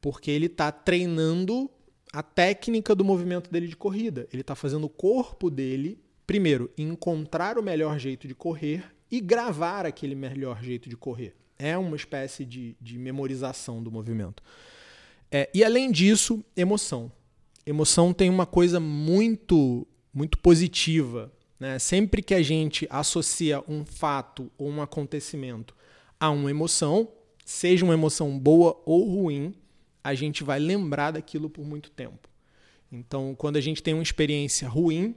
Porque 0.02 0.30
ele 0.30 0.48
está 0.48 0.72
treinando 0.72 1.70
a 2.12 2.24
técnica 2.24 2.96
do 2.96 3.04
movimento 3.04 3.52
dele 3.52 3.68
de 3.68 3.76
corrida. 3.76 4.28
Ele 4.32 4.42
está 4.42 4.56
fazendo 4.56 4.86
o 4.86 4.90
corpo 4.90 5.50
dele, 5.50 6.00
primeiro, 6.26 6.72
encontrar 6.78 7.58
o 7.58 7.64
melhor 7.64 8.00
jeito 8.00 8.28
de 8.28 8.34
correr 8.36 8.84
e 9.12 9.20
gravar 9.20 9.86
aquele 9.86 10.16
melhor 10.16 10.64
jeito 10.64 10.90
de 10.90 10.96
correr. 10.96 11.36
É 11.58 11.78
uma 11.78 11.96
espécie 11.96 12.46
de, 12.46 12.76
de 12.82 12.98
memorização 12.98 13.82
do 13.82 13.92
movimento. 13.92 14.44
É, 15.32 15.50
e 15.54 15.64
além 15.64 15.92
disso, 15.92 16.44
emoção. 16.56 17.12
Emoção 17.66 18.14
tem 18.14 18.30
uma 18.30 18.46
coisa 18.46 18.80
muito, 18.80 19.88
muito 20.14 20.38
positiva. 20.38 21.32
Né? 21.60 21.80
Sempre 21.80 22.22
que 22.22 22.34
a 22.34 22.42
gente 22.42 22.88
associa 22.90 23.64
um 23.68 23.86
fato 23.86 24.52
ou 24.58 24.70
um 24.70 24.82
acontecimento 24.82 25.76
a 26.20 26.30
uma 26.30 26.50
emoção, 26.50 27.10
seja 27.44 27.86
uma 27.86 27.94
emoção 27.94 28.38
boa 28.38 28.82
ou 28.86 29.04
ruim, 29.08 29.54
a 30.04 30.14
gente 30.14 30.44
vai 30.44 30.60
lembrar 30.60 31.12
daquilo 31.12 31.50
por 31.50 31.66
muito 31.66 31.90
tempo. 31.92 32.30
Então, 32.92 33.36
quando 33.36 33.58
a 33.58 33.62
gente 33.62 33.82
tem 33.82 33.94
uma 33.94 34.04
experiência 34.04 34.68
ruim, 34.68 35.16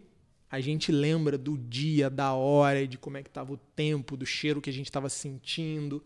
a 0.51 0.61
gente 0.61 0.91
lembra 0.91 1.37
do 1.37 1.59
dia, 1.59 2.09
da 2.09 2.33
hora, 2.33 2.87
de 2.87 2.97
como 2.97 3.19
é 3.19 3.23
que 3.23 3.29
estava 3.29 3.53
o 3.53 3.59
tempo, 3.77 4.17
do 4.17 4.25
cheiro 4.25 4.61
que 4.61 4.71
a 4.71 4.73
gente 4.73 4.87
estava 4.87 5.09
sentindo 5.09 6.03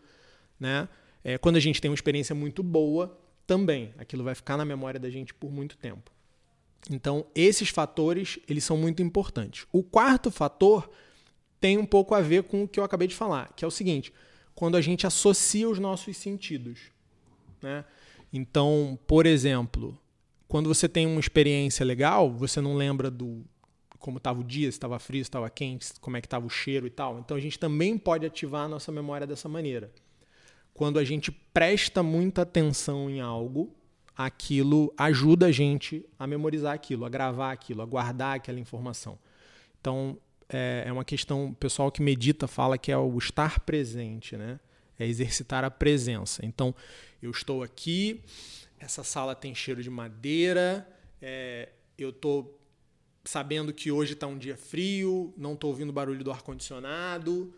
né? 0.62 0.88
É, 1.24 1.36
quando 1.36 1.56
a 1.56 1.60
gente 1.60 1.80
tem 1.80 1.90
uma 1.90 1.94
experiência 1.94 2.36
muito 2.36 2.62
boa, 2.62 3.18
também 3.44 3.92
aquilo 3.98 4.22
vai 4.22 4.34
ficar 4.34 4.56
na 4.56 4.64
memória 4.64 5.00
da 5.00 5.10
gente 5.10 5.34
por 5.34 5.50
muito 5.50 5.76
tempo. 5.76 6.12
Então, 6.90 7.26
esses 7.34 7.68
fatores, 7.68 8.38
eles 8.48 8.64
são 8.64 8.76
muito 8.76 9.02
importantes. 9.02 9.66
O 9.72 9.82
quarto 9.82 10.30
fator 10.30 10.90
tem 11.60 11.78
um 11.78 11.86
pouco 11.86 12.14
a 12.14 12.20
ver 12.20 12.42
com 12.44 12.64
o 12.64 12.68
que 12.68 12.80
eu 12.80 12.84
acabei 12.84 13.06
de 13.06 13.14
falar, 13.14 13.52
que 13.54 13.64
é 13.64 13.68
o 13.68 13.70
seguinte, 13.70 14.12
quando 14.54 14.76
a 14.76 14.80
gente 14.80 15.06
associa 15.06 15.68
os 15.68 15.78
nossos 15.78 16.16
sentidos, 16.16 16.80
né? 17.62 17.84
Então, 18.32 18.98
por 19.06 19.26
exemplo, 19.26 19.96
quando 20.48 20.66
você 20.66 20.88
tem 20.88 21.06
uma 21.06 21.20
experiência 21.20 21.84
legal, 21.84 22.32
você 22.32 22.60
não 22.60 22.74
lembra 22.74 23.10
do 23.10 23.44
como 23.98 24.18
estava 24.18 24.40
o 24.40 24.44
dia, 24.44 24.70
se 24.70 24.76
estava 24.76 24.98
frio, 24.98 25.22
se 25.22 25.28
estava 25.28 25.48
quente, 25.48 25.92
como 26.00 26.16
é 26.16 26.20
que 26.20 26.26
estava 26.26 26.44
o 26.44 26.50
cheiro 26.50 26.86
e 26.88 26.90
tal. 26.90 27.20
Então 27.20 27.36
a 27.36 27.40
gente 27.40 27.56
também 27.56 27.96
pode 27.96 28.26
ativar 28.26 28.64
a 28.64 28.68
nossa 28.68 28.90
memória 28.90 29.26
dessa 29.28 29.48
maneira 29.48 29.92
quando 30.74 30.98
a 30.98 31.04
gente 31.04 31.30
presta 31.30 32.02
muita 32.02 32.42
atenção 32.42 33.10
em 33.10 33.20
algo, 33.20 33.74
aquilo 34.16 34.92
ajuda 34.96 35.46
a 35.46 35.52
gente 35.52 36.04
a 36.18 36.26
memorizar 36.26 36.74
aquilo, 36.74 37.04
a 37.04 37.08
gravar 37.08 37.52
aquilo, 37.52 37.82
a 37.82 37.86
guardar 37.86 38.36
aquela 38.36 38.60
informação. 38.60 39.18
Então, 39.80 40.18
é, 40.48 40.84
é 40.86 40.92
uma 40.92 41.04
questão, 41.04 41.46
o 41.46 41.54
pessoal 41.54 41.90
que 41.90 42.02
medita 42.02 42.46
fala 42.46 42.76
que 42.76 42.92
é 42.92 42.96
o 42.96 43.18
estar 43.18 43.60
presente, 43.60 44.36
né? 44.36 44.60
É 44.98 45.06
exercitar 45.06 45.64
a 45.64 45.70
presença. 45.70 46.44
Então, 46.44 46.74
eu 47.22 47.30
estou 47.30 47.62
aqui, 47.62 48.22
essa 48.78 49.02
sala 49.02 49.34
tem 49.34 49.54
cheiro 49.54 49.82
de 49.82 49.90
madeira, 49.90 50.86
é, 51.20 51.70
eu 51.96 52.10
estou 52.10 52.60
sabendo 53.24 53.72
que 53.72 53.90
hoje 53.90 54.12
está 54.12 54.26
um 54.26 54.36
dia 54.36 54.56
frio, 54.56 55.32
não 55.36 55.54
estou 55.54 55.70
ouvindo 55.70 55.92
barulho 55.92 56.22
do 56.22 56.30
ar-condicionado, 56.30 57.54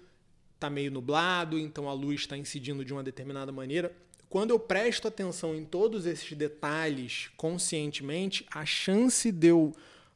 está 0.55 0.71
meio 0.71 0.91
nublado, 0.91 1.59
então 1.59 1.89
a 1.89 1.93
luz 1.93 2.21
está 2.21 2.37
incidindo 2.37 2.85
de 2.85 2.93
uma 2.93 3.03
determinada 3.03 3.51
maneira. 3.51 3.95
Quando 4.29 4.51
eu 4.51 4.59
presto 4.59 5.07
atenção 5.09 5.55
em 5.55 5.65
todos 5.65 6.07
esses 6.07 6.33
detalhes 6.37 7.31
conscientemente, 7.37 8.47
a 8.51 8.67
chance 8.67 9.31
de 9.31 9.49
eu 9.49 9.73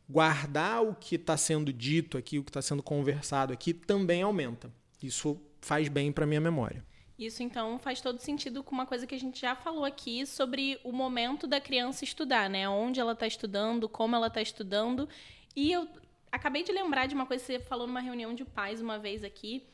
guardar 0.08 0.82
o 0.82 0.94
que 0.94 1.16
está 1.16 1.36
sendo 1.36 1.72
dito 1.72 2.16
aqui, 2.16 2.38
o 2.38 2.44
que 2.44 2.50
está 2.50 2.62
sendo 2.62 2.82
conversado 2.82 3.52
aqui, 3.52 3.74
também 3.74 4.22
aumenta. 4.22 4.72
Isso 5.02 5.40
faz 5.60 5.88
bem 5.88 6.10
para 6.10 6.26
minha 6.26 6.40
memória. 6.40 6.84
Isso 7.18 7.42
então 7.42 7.78
faz 7.80 8.00
todo 8.00 8.20
sentido 8.20 8.62
com 8.62 8.72
uma 8.72 8.86
coisa 8.86 9.06
que 9.06 9.14
a 9.14 9.18
gente 9.18 9.40
já 9.40 9.56
falou 9.56 9.84
aqui 9.84 10.24
sobre 10.24 10.80
o 10.84 10.92
momento 10.92 11.46
da 11.48 11.60
criança 11.60 12.04
estudar, 12.04 12.48
né? 12.48 12.68
Onde 12.68 13.00
ela 13.00 13.12
está 13.12 13.26
estudando, 13.26 13.88
como 13.88 14.14
ela 14.14 14.28
está 14.28 14.40
estudando. 14.40 15.08
E 15.54 15.72
eu 15.72 15.88
acabei 16.30 16.62
de 16.62 16.70
lembrar 16.70 17.06
de 17.06 17.16
uma 17.16 17.26
coisa 17.26 17.44
que 17.44 17.52
você 17.52 17.58
falou 17.58 17.88
numa 17.88 18.00
reunião 18.00 18.34
de 18.34 18.44
pais 18.44 18.80
uma 18.80 19.00
vez 19.00 19.24
aqui, 19.24 19.66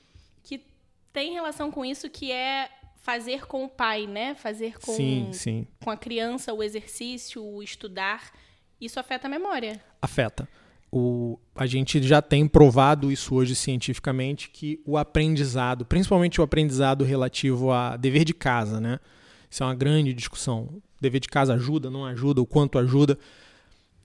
que 0.43 0.64
tem 1.12 1.35
relação 1.35 1.71
com 1.71 1.85
isso, 1.85 2.09
que 2.09 2.33
é 2.33 2.71
fazer 3.04 3.46
com 3.46 3.66
o 3.66 3.68
pai, 3.68 4.06
né? 4.06 4.34
Fazer 4.34 4.78
com, 4.80 4.96
sim, 4.96 5.28
sim. 5.30 5.66
com 5.84 5.90
a 5.90 5.96
criança 5.96 6.54
o 6.54 6.62
exercício, 6.62 7.44
o 7.44 7.62
estudar. 7.62 8.32
Isso 8.80 8.99
afeta 8.99 9.28
a 9.28 9.30
memória. 9.30 9.78
Afeta. 10.00 10.49
O, 10.90 11.38
a 11.54 11.66
gente 11.66 12.02
já 12.02 12.23
tem 12.23 12.49
provado 12.49 13.12
isso 13.12 13.34
hoje 13.34 13.54
cientificamente 13.54 14.49
que 14.49 14.80
o 14.87 14.96
aprendizado, 14.96 15.84
principalmente 15.84 16.40
o 16.40 16.44
aprendizado 16.44 17.04
relativo 17.04 17.70
a 17.70 17.96
dever 17.99 18.25
de 18.25 18.32
casa, 18.32 18.80
né? 18.80 18.99
Isso 19.50 19.62
é 19.62 19.66
uma 19.66 19.75
grande 19.75 20.14
discussão. 20.14 20.82
Dever 20.99 21.20
de 21.20 21.28
casa 21.28 21.54
ajuda, 21.54 21.90
não 21.90 22.06
ajuda, 22.06 22.40
o 22.40 22.46
quanto 22.46 22.78
ajuda. 22.78 23.18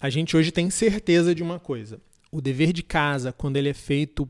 A 0.01 0.09
gente 0.09 0.35
hoje 0.35 0.51
tem 0.51 0.69
certeza 0.69 1.33
de 1.33 1.41
uma 1.41 1.57
coisa. 1.57 2.01
O 2.29 2.41
dever 2.41 2.73
de 2.73 2.83
casa, 2.83 3.31
quando 3.31 3.55
ele 3.55 3.69
é 3.69 3.73
feito 3.73 4.29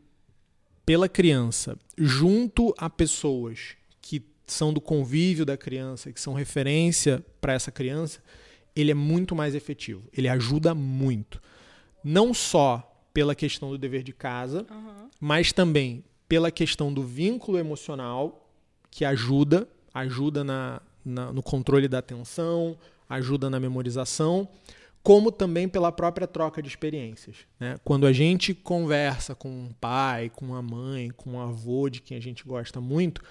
pela 0.86 1.10
criança 1.10 1.76
junto 1.98 2.74
a 2.78 2.88
pessoas 2.88 3.79
são 4.52 4.74
do 4.74 4.82
convívio 4.82 5.46
da 5.46 5.58
criança, 5.58 6.12
que 6.12 6.20
são 6.20 6.34
referência 6.34 7.24
para 7.42 7.54
essa 7.54 7.72
criança, 7.72 8.20
ele 8.76 8.92
é 8.92 8.94
muito 8.96 9.36
mais 9.36 9.56
efetivo. 9.56 10.04
Ele 10.16 10.28
ajuda 10.28 10.74
muito. 10.74 11.42
Não 12.04 12.34
só 12.34 12.86
pela 13.14 13.36
questão 13.36 13.70
do 13.72 13.78
dever 13.78 14.04
de 14.04 14.14
casa, 14.14 14.66
Uhum. 14.70 15.10
mas 15.20 15.52
também 15.52 16.04
pela 16.28 16.52
questão 16.52 16.94
do 16.94 17.02
vínculo 17.04 17.58
emocional, 17.58 18.50
que 18.92 19.04
ajuda, 19.04 19.68
ajuda 19.94 20.44
na, 20.44 20.82
na- 21.04 21.34
no 21.34 21.42
controle 21.44 21.88
da 21.88 21.98
atenção, 22.00 22.78
ajuda 23.10 23.50
na 23.50 23.60
memorização, 23.60 24.48
como 25.02 25.32
também 25.32 25.68
pela 25.68 25.92
própria 25.92 26.28
troca 26.28 26.62
de 26.62 26.68
experiências. 26.70 27.38
né? 27.60 27.78
Quando 27.84 28.06
a 28.06 28.14
gente 28.14 28.54
conversa 28.54 29.34
com 29.34 29.50
um 29.50 29.72
pai, 29.82 30.30
com 30.30 30.46
uma 30.46 30.62
mãe, 30.62 31.10
com 31.10 31.32
um 31.32 31.40
avô 31.42 31.90
de 31.90 32.02
quem 32.02 32.18
a 32.18 32.22
gente 32.22 32.44
gosta 32.46 32.80
muito, 32.80 33.22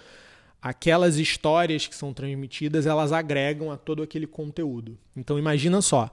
aquelas 0.60 1.16
histórias 1.16 1.86
que 1.86 1.94
são 1.94 2.12
transmitidas, 2.12 2.86
elas 2.86 3.12
agregam 3.12 3.70
a 3.70 3.76
todo 3.76 4.02
aquele 4.02 4.26
conteúdo. 4.26 4.98
Então 5.16 5.38
imagina 5.38 5.80
só, 5.80 6.10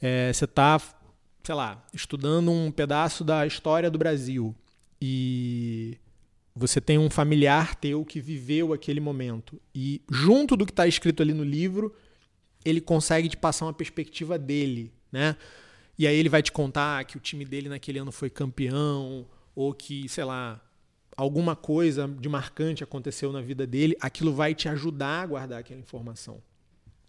é, 0.00 0.32
você 0.32 0.44
está, 0.44 0.80
sei 1.42 1.54
lá, 1.54 1.84
estudando 1.94 2.50
um 2.50 2.70
pedaço 2.70 3.24
da 3.24 3.46
história 3.46 3.90
do 3.90 3.98
Brasil 3.98 4.54
e 5.00 5.98
você 6.54 6.80
tem 6.80 6.98
um 6.98 7.10
familiar 7.10 7.74
teu 7.74 8.04
que 8.04 8.20
viveu 8.20 8.72
aquele 8.72 9.00
momento 9.00 9.60
e 9.74 10.02
junto 10.10 10.56
do 10.56 10.64
que 10.64 10.72
está 10.72 10.86
escrito 10.86 11.22
ali 11.22 11.34
no 11.34 11.44
livro, 11.44 11.94
ele 12.64 12.80
consegue 12.80 13.28
te 13.28 13.36
passar 13.36 13.66
uma 13.66 13.72
perspectiva 13.72 14.38
dele, 14.38 14.92
né? 15.12 15.36
E 15.98 16.06
aí 16.06 16.16
ele 16.16 16.28
vai 16.28 16.42
te 16.42 16.52
contar 16.52 17.04
que 17.04 17.16
o 17.16 17.20
time 17.20 17.44
dele 17.44 17.68
naquele 17.68 17.98
ano 17.98 18.12
foi 18.12 18.28
campeão 18.28 19.26
ou 19.54 19.72
que, 19.72 20.08
sei 20.08 20.24
lá, 20.24 20.60
alguma 21.16 21.56
coisa 21.56 22.06
de 22.06 22.28
marcante 22.28 22.84
aconteceu 22.84 23.32
na 23.32 23.40
vida 23.40 23.66
dele, 23.66 23.96
aquilo 24.00 24.34
vai 24.34 24.54
te 24.54 24.68
ajudar 24.68 25.22
a 25.22 25.26
guardar 25.26 25.60
aquela 25.60 25.80
informação. 25.80 26.42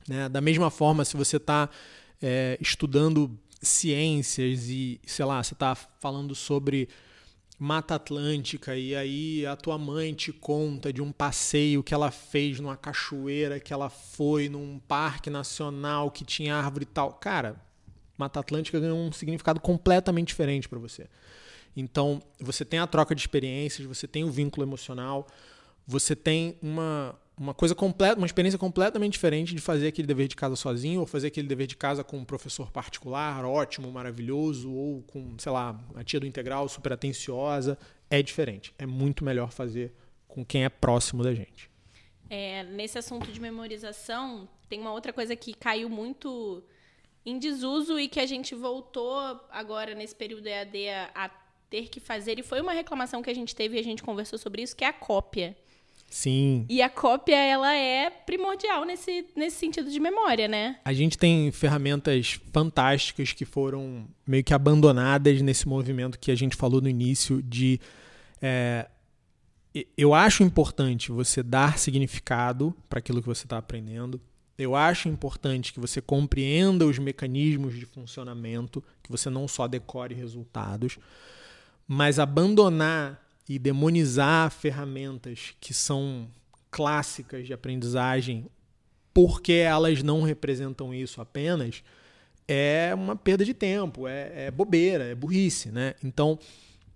Né? 0.08 0.30
Da 0.30 0.40
mesma 0.40 0.70
forma, 0.70 1.04
se 1.04 1.18
você 1.18 1.38
está 1.38 1.70
estudando 2.60 3.38
ciências 3.62 4.70
e, 4.70 5.00
sei 5.06 5.26
lá, 5.26 5.44
você 5.44 5.54
está 5.54 5.76
falando 5.76 6.34
sobre 6.34 6.88
Mata 7.60 7.96
Atlântica 7.96 8.76
e 8.76 8.96
aí 8.96 9.46
a 9.46 9.56
tua 9.56 9.78
mãe 9.78 10.14
te 10.14 10.32
conta 10.32 10.94
de 10.94 11.02
um 11.02 11.12
passeio 11.12 11.84
que 11.84 11.94
ela 11.94 12.12
fez 12.12 12.60
numa 12.60 12.78
cachoeira, 12.78 13.60
que 13.60 13.74
ela 13.74 13.90
foi 13.90 14.48
num 14.48 14.80
parque 14.88 15.30
nacional 15.30 16.12
que 16.12 16.24
tinha 16.24 16.56
árvore 16.56 16.84
e 16.84 16.86
tal. 16.86 17.14
Cara, 17.14 17.56
Mata 18.18 18.40
Atlântica 18.40 18.80
ganhou 18.80 18.98
um 18.98 19.12
significado 19.12 19.60
completamente 19.60 20.30
diferente 20.30 20.70
para 20.70 20.80
você. 20.80 21.08
Então, 21.80 22.20
você 22.40 22.66
tem 22.66 22.80
a 22.80 22.88
troca 22.88 23.14
de 23.14 23.22
experiências, 23.22 23.88
você 23.88 24.08
tem 24.08 24.24
o 24.24 24.32
vínculo 24.32 24.66
emocional, 24.66 25.28
você 25.86 26.16
tem 26.16 26.58
uma, 26.60 27.16
uma 27.38 27.54
coisa 27.54 27.76
completa, 27.76 28.18
uma 28.18 28.26
experiência 28.26 28.58
completamente 28.58 29.14
diferente 29.14 29.54
de 29.54 29.62
fazer 29.62 29.90
aquele 29.90 30.08
dever 30.08 30.28
de 30.28 30.36
casa 30.36 30.56
sozinho 30.56 31.02
ou 31.02 31.06
fazer 31.06 31.28
aquele 31.28 31.48
dever 31.48 31.68
de 31.68 31.78
casa 31.78 32.04
com 32.04 32.18
um 32.18 32.26
professor 32.26 32.72
particular, 32.72 33.46
ótimo, 33.46 33.92
maravilhoso, 33.92 34.72
ou 34.74 35.04
com, 35.04 35.36
sei 35.38 35.52
lá, 35.52 35.80
a 35.94 36.04
tia 36.04 36.20
do 36.20 36.26
integral 36.26 36.68
super 36.68 36.94
atenciosa. 36.94 37.78
É 38.10 38.24
diferente. 38.24 38.74
É 38.80 38.88
muito 38.88 39.24
melhor 39.24 39.52
fazer 39.52 39.94
com 40.28 40.44
quem 40.44 40.66
é 40.66 40.70
próximo 40.70 41.24
da 41.24 41.34
gente. 41.34 41.70
É, 42.28 42.64
nesse 42.64 42.98
assunto 42.98 43.32
de 43.32 43.40
memorização, 43.40 44.50
tem 44.68 44.80
uma 44.80 44.92
outra 44.92 45.14
coisa 45.14 45.36
que 45.36 45.54
caiu 45.54 45.90
muito 45.90 46.64
em 47.24 47.38
desuso 47.38 48.00
e 48.00 48.08
que 48.08 48.20
a 48.20 48.26
gente 48.26 48.56
voltou 48.56 49.20
agora 49.52 49.94
nesse 49.94 50.16
período 50.16 50.48
EAD 50.48 50.90
a, 50.90 51.12
a 51.14 51.47
ter 51.70 51.90
que 51.90 52.00
fazer, 52.00 52.40
e 52.40 52.44
foi 52.44 52.62
uma 52.62 52.74
reclamação 52.74 53.22
que 53.22 53.30
a 53.30 53.34
gente 53.34 53.56
teve 53.56 53.78
e 53.78 53.80
a 53.80 53.84
gente 53.84 54.04
conversou 54.04 54.40
sobre 54.40 54.62
isso, 54.62 54.76
que 54.76 54.84
é 54.84 54.88
a 54.88 54.94
cópia. 54.94 55.56
Sim. 56.10 56.66
E 56.70 56.82
a 56.82 56.90
cópia, 56.90 57.36
ela 57.36 57.74
é 57.76 58.10
primordial 58.10 58.86
nesse, 58.86 59.26
nesse 59.36 59.58
sentido 59.58 59.92
de 59.92 60.00
memória, 60.00 60.48
né? 60.48 60.80
A 60.86 60.94
gente 60.94 61.18
tem 61.18 61.52
ferramentas 61.52 62.40
fantásticas 62.54 63.34
que 63.34 63.44
foram 63.44 64.08
meio 64.26 64.44
que 64.44 64.54
abandonadas 64.54 65.42
nesse 65.42 65.68
movimento 65.68 66.18
que 66.18 66.32
a 66.32 66.36
gente 66.36 66.56
falou 66.56 66.82
no 66.82 66.88
início 66.88 67.42
de. 67.44 67.80
É, 68.42 68.88
eu 69.98 70.14
acho 70.14 70.44
importante 70.44 71.12
você 71.12 71.44
dar 71.44 71.78
significado 71.78 72.74
para 72.90 73.00
aquilo 73.00 73.22
que 73.22 73.28
você 73.28 73.46
está 73.46 73.58
aprendendo. 73.58 74.20
Eu 74.58 74.76
acho 74.76 75.08
importante 75.08 75.72
que 75.72 75.80
você 75.80 76.02
compreenda 76.02 76.86
os 76.86 76.98
mecanismos 76.98 77.76
de 77.76 77.86
funcionamento, 77.86 78.84
que 79.04 79.12
você 79.12 79.30
não 79.30 79.48
só 79.48 79.68
decore 79.68 80.16
resultados, 80.16 80.98
mas 81.88 82.20
abandonar 82.20 83.24
e 83.48 83.58
demonizar 83.58 84.52
ferramentas 84.52 85.56
que 85.62 85.74
são 85.74 86.28
clássicas 86.70 87.46
de 87.46 87.54
aprendizagem 87.54 88.46
porque 89.14 89.54
elas 89.54 90.04
não 90.04 90.22
representam 90.22 90.94
isso 90.94 91.22
apenas 91.22 91.82
é 92.48 92.94
uma 92.96 93.16
perda 93.16 93.44
de 93.44 93.54
tempo, 93.54 94.08
é, 94.08 94.46
é 94.46 94.52
bobeira, 94.52 95.04
é 95.04 95.16
burrice, 95.16 95.70
né? 95.70 95.96
Então 96.04 96.40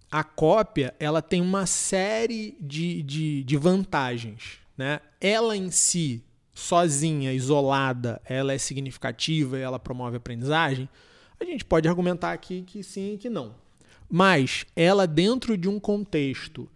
a 0.10 0.24
cópia 0.24 0.94
ela 1.00 1.22
tem 1.22 1.42
uma 1.42 1.66
série 1.66 2.58
de, 2.60 3.04
de, 3.04 3.44
de 3.44 3.58
vantagens, 3.58 4.60
né? 4.78 5.02
Ela 5.20 5.58
em 5.58 5.70
si 5.70 6.24
sozinha, 6.54 7.34
isolada, 7.34 8.22
ela 8.24 8.54
é 8.54 8.58
significativa, 8.58 9.58
ela 9.58 9.80
promove 9.80 10.18
aprendizagem. 10.18 10.88
A 11.40 11.44
gente 11.44 11.66
pode 11.66 11.88
argumentar 11.88 12.34
aqui 12.34 12.62
que 12.62 12.84
sim 12.84 13.16
e 13.16 13.18
que 13.18 13.30
não. 13.30 13.56
Mas 14.12 14.66
ela 14.76 15.08
dentro 15.08 15.58
de 15.58 15.70
um 15.70 15.80
contexto 15.80 16.68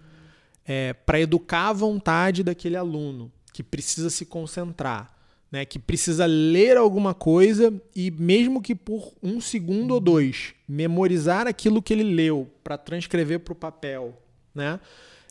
é, 0.66 0.94
para 0.94 1.20
educar 1.20 1.70
a 1.70 1.74
vontade 1.74 2.44
daquele 2.44 2.78
aluno 2.78 3.30
que 3.54 3.62
precisa 3.62 4.10
se 4.10 4.26
concentrar, 4.26 5.14
né, 5.52 5.66
que 5.66 5.78
precisa 5.78 6.26
ler 6.26 6.78
alguma 6.78 7.14
coisa 7.14 7.74
e 7.96 8.10
mesmo 8.10 8.62
que 8.62 8.74
por 8.74 9.14
um 9.22 9.40
segundo 9.40 9.94
ou 9.94 10.00
dois 10.00 10.54
memorizar 10.68 11.46
aquilo 11.46 11.82
que 11.82 11.94
ele 11.94 12.04
leu 12.04 12.50
para 12.64 12.78
transcrever 12.78 13.42
para 13.42 13.52
o 13.52 13.56
papel, 13.56 14.18
né, 14.54 14.80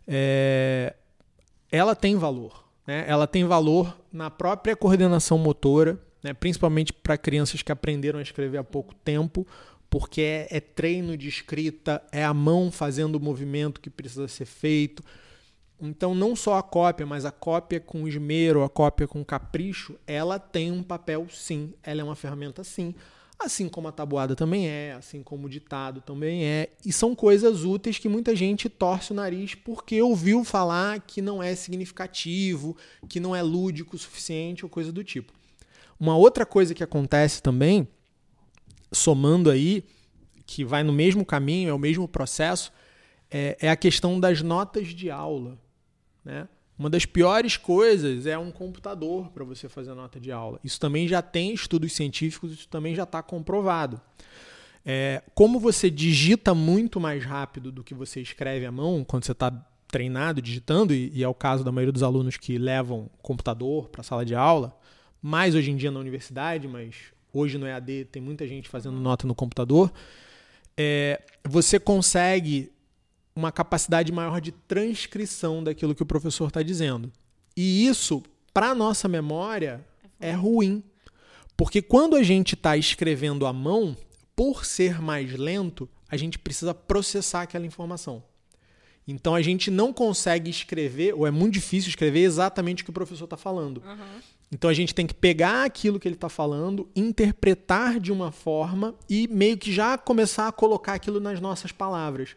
é, 0.06 0.94
ela 1.72 1.96
tem 1.96 2.16
valor. 2.16 2.64
Né? 2.86 3.04
Ela 3.08 3.26
tem 3.26 3.44
valor 3.44 3.96
na 4.12 4.30
própria 4.30 4.76
coordenação 4.76 5.38
motora, 5.38 5.98
né, 6.22 6.32
principalmente 6.32 6.92
para 6.92 7.18
crianças 7.18 7.62
que 7.62 7.72
aprenderam 7.72 8.18
a 8.18 8.22
escrever 8.22 8.58
há 8.58 8.64
pouco 8.64 8.94
tempo, 8.94 9.46
porque 9.94 10.22
é, 10.22 10.48
é, 10.50 10.58
treino 10.58 11.16
de 11.16 11.28
escrita, 11.28 12.02
é 12.10 12.24
a 12.24 12.34
mão 12.34 12.68
fazendo 12.72 13.14
o 13.14 13.20
movimento 13.20 13.80
que 13.80 13.88
precisa 13.88 14.26
ser 14.26 14.44
feito. 14.44 15.04
Então, 15.80 16.16
não 16.16 16.34
só 16.34 16.58
a 16.58 16.64
cópia, 16.64 17.06
mas 17.06 17.24
a 17.24 17.30
cópia 17.30 17.78
com 17.78 18.08
esmero, 18.08 18.64
a 18.64 18.68
cópia 18.68 19.06
com 19.06 19.24
capricho, 19.24 19.94
ela 20.04 20.36
tem 20.36 20.72
um 20.72 20.82
papel 20.82 21.28
sim, 21.30 21.72
ela 21.80 22.00
é 22.00 22.04
uma 22.04 22.16
ferramenta 22.16 22.64
sim. 22.64 22.92
Assim 23.38 23.68
como 23.68 23.86
a 23.86 23.92
tabuada 23.92 24.34
também 24.34 24.66
é, 24.66 24.94
assim 24.98 25.22
como 25.22 25.46
o 25.46 25.48
ditado 25.48 26.00
também 26.00 26.44
é. 26.44 26.70
E 26.84 26.92
são 26.92 27.14
coisas 27.14 27.62
úteis 27.62 27.96
que 27.96 28.08
muita 28.08 28.34
gente 28.34 28.68
torce 28.68 29.12
o 29.12 29.14
nariz 29.14 29.54
porque 29.54 30.02
ouviu 30.02 30.42
falar 30.42 30.98
que 31.02 31.22
não 31.22 31.40
é 31.40 31.54
significativo, 31.54 32.76
que 33.08 33.20
não 33.20 33.34
é 33.34 33.42
lúdico 33.42 33.94
o 33.94 33.98
suficiente 33.98 34.64
ou 34.64 34.68
coisa 34.68 34.90
do 34.90 35.04
tipo. 35.04 35.32
Uma 36.00 36.16
outra 36.16 36.44
coisa 36.44 36.74
que 36.74 36.82
acontece 36.82 37.40
também 37.40 37.86
somando 38.94 39.50
aí, 39.50 39.84
que 40.46 40.64
vai 40.64 40.82
no 40.82 40.92
mesmo 40.92 41.24
caminho, 41.24 41.70
é 41.70 41.72
o 41.72 41.78
mesmo 41.78 42.06
processo, 42.06 42.72
é, 43.30 43.56
é 43.60 43.70
a 43.70 43.76
questão 43.76 44.20
das 44.20 44.42
notas 44.42 44.88
de 44.88 45.10
aula. 45.10 45.58
Né? 46.24 46.48
Uma 46.78 46.90
das 46.90 47.06
piores 47.06 47.56
coisas 47.56 48.26
é 48.26 48.36
um 48.36 48.50
computador 48.50 49.30
para 49.30 49.44
você 49.44 49.68
fazer 49.68 49.94
nota 49.94 50.18
de 50.18 50.32
aula. 50.32 50.58
Isso 50.64 50.80
também 50.80 51.06
já 51.06 51.22
tem 51.22 51.52
estudos 51.52 51.92
científicos, 51.92 52.52
isso 52.52 52.68
também 52.68 52.94
já 52.94 53.04
está 53.04 53.22
comprovado. 53.22 54.00
É, 54.84 55.22
como 55.34 55.58
você 55.58 55.88
digita 55.88 56.54
muito 56.54 57.00
mais 57.00 57.24
rápido 57.24 57.72
do 57.72 57.82
que 57.82 57.94
você 57.94 58.20
escreve 58.20 58.66
à 58.66 58.72
mão, 58.72 59.04
quando 59.04 59.24
você 59.24 59.32
está 59.32 59.50
treinado 59.88 60.42
digitando, 60.42 60.92
e, 60.92 61.10
e 61.14 61.22
é 61.22 61.28
o 61.28 61.34
caso 61.34 61.62
da 61.62 61.70
maioria 61.70 61.92
dos 61.92 62.02
alunos 62.02 62.36
que 62.36 62.58
levam 62.58 63.08
computador 63.22 63.88
para 63.88 64.00
a 64.00 64.04
sala 64.04 64.24
de 64.24 64.34
aula, 64.34 64.76
mais 65.22 65.54
hoje 65.54 65.70
em 65.70 65.76
dia 65.76 65.90
na 65.90 66.00
universidade, 66.00 66.66
mas 66.66 67.14
hoje 67.34 67.58
no 67.58 67.66
EAD 67.66 68.06
tem 68.06 68.22
muita 68.22 68.46
gente 68.46 68.68
fazendo 68.68 68.98
nota 68.98 69.26
no 69.26 69.34
computador, 69.34 69.92
é, 70.76 71.20
você 71.44 71.78
consegue 71.78 72.72
uma 73.36 73.50
capacidade 73.50 74.12
maior 74.12 74.40
de 74.40 74.52
transcrição 74.52 75.62
daquilo 75.62 75.94
que 75.94 76.02
o 76.02 76.06
professor 76.06 76.48
está 76.48 76.62
dizendo. 76.62 77.12
E 77.56 77.86
isso, 77.86 78.22
para 78.52 78.74
nossa 78.74 79.08
memória, 79.08 79.84
é 80.20 80.32
ruim. 80.32 80.82
Porque 81.56 81.82
quando 81.82 82.16
a 82.16 82.22
gente 82.22 82.54
está 82.54 82.76
escrevendo 82.76 83.46
à 83.46 83.52
mão, 83.52 83.96
por 84.34 84.64
ser 84.64 85.00
mais 85.00 85.32
lento, 85.32 85.88
a 86.08 86.16
gente 86.16 86.38
precisa 86.38 86.72
processar 86.74 87.42
aquela 87.42 87.66
informação. 87.66 88.22
Então 89.06 89.34
a 89.34 89.42
gente 89.42 89.70
não 89.70 89.92
consegue 89.92 90.50
escrever, 90.50 91.14
ou 91.14 91.26
é 91.26 91.30
muito 91.30 91.54
difícil 91.54 91.90
escrever 91.90 92.20
exatamente 92.20 92.82
o 92.82 92.84
que 92.84 92.90
o 92.90 92.94
professor 92.94 93.24
está 93.24 93.36
falando. 93.36 93.82
Uhum. 93.84 94.20
Então 94.54 94.70
a 94.70 94.72
gente 94.72 94.94
tem 94.94 95.04
que 95.04 95.12
pegar 95.12 95.64
aquilo 95.64 95.98
que 95.98 96.06
ele 96.06 96.14
está 96.14 96.28
falando, 96.28 96.88
interpretar 96.94 97.98
de 97.98 98.12
uma 98.12 98.30
forma 98.30 98.94
e 99.10 99.26
meio 99.26 99.58
que 99.58 99.72
já 99.72 99.98
começar 99.98 100.46
a 100.46 100.52
colocar 100.52 100.92
aquilo 100.92 101.18
nas 101.18 101.40
nossas 101.40 101.72
palavras. 101.72 102.36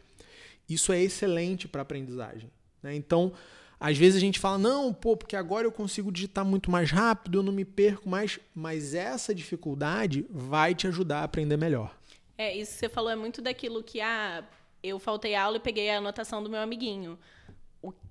Isso 0.67 0.91
é 0.91 0.99
excelente 0.99 1.67
para 1.67 1.83
aprendizagem. 1.83 2.49
Né? 2.81 2.95
Então, 2.95 3.31
às 3.79 3.95
vezes 3.95 4.17
a 4.17 4.19
gente 4.19 4.39
fala, 4.39 4.57
não, 4.57 4.91
pô, 4.91 5.15
porque 5.15 5.35
agora 5.35 5.67
eu 5.67 5.71
consigo 5.71 6.11
digitar 6.11 6.43
muito 6.43 6.71
mais 6.71 6.89
rápido, 6.89 7.37
eu 7.37 7.43
não 7.43 7.53
me 7.53 7.63
perco 7.63 8.09
mais. 8.09 8.39
Mas 8.55 8.95
essa 8.95 9.33
dificuldade 9.33 10.25
vai 10.27 10.73
te 10.73 10.87
ajudar 10.87 11.19
a 11.19 11.25
aprender 11.25 11.55
melhor. 11.55 11.95
É, 12.35 12.57
isso 12.57 12.73
que 12.73 12.79
você 12.79 12.89
falou 12.89 13.11
é 13.11 13.15
muito 13.15 13.43
daquilo 13.43 13.83
que, 13.83 14.01
ah, 14.01 14.43
eu 14.81 14.97
faltei 14.97 15.35
aula 15.35 15.57
e 15.57 15.59
peguei 15.59 15.91
a 15.91 15.99
anotação 15.99 16.41
do 16.41 16.49
meu 16.49 16.61
amiguinho. 16.61 17.15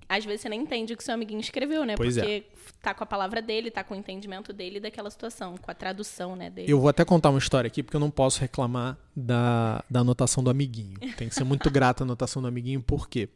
Às 0.09 0.25
vezes 0.25 0.43
você 0.43 0.49
nem 0.49 0.61
entende 0.61 0.93
o 0.93 0.97
que 0.97 1.03
seu 1.03 1.15
amiguinho 1.15 1.41
escreveu, 1.41 1.85
né? 1.85 1.95
Pois 1.97 2.17
é. 2.17 2.21
Porque 2.21 2.45
tá 2.81 2.95
com 2.95 3.03
a 3.03 3.07
palavra 3.07 3.43
dele, 3.43 3.71
tá 3.71 3.83
com 3.83 3.95
o 3.95 3.97
entendimento 3.97 4.53
dele 4.53 4.79
daquela 4.79 5.11
situação, 5.11 5.57
com 5.57 5.71
a 5.71 5.75
tradução, 5.75 6.37
né, 6.37 6.49
dele. 6.49 6.71
Eu 6.71 6.79
vou 6.79 6.89
até 6.89 7.05
contar 7.05 7.31
uma 7.31 7.39
história 7.39 7.67
aqui, 7.67 7.83
porque 7.83 7.97
eu 7.97 8.01
não 8.01 8.11
posso 8.11 8.41
reclamar 8.41 8.97
da, 9.15 9.85
da 9.91 10.01
anotação 10.01 10.45
do 10.45 10.51
amiguinho. 10.51 10.99
Tem 11.17 11.29
que 11.29 11.35
ser 11.35 11.45
muito 11.45 11.71
grato 11.71 12.03
à 12.03 12.05
anotação 12.05 12.41
do 12.41 12.47
amiguinho, 12.47 12.81
por 12.81 13.09
quê? 13.09 13.29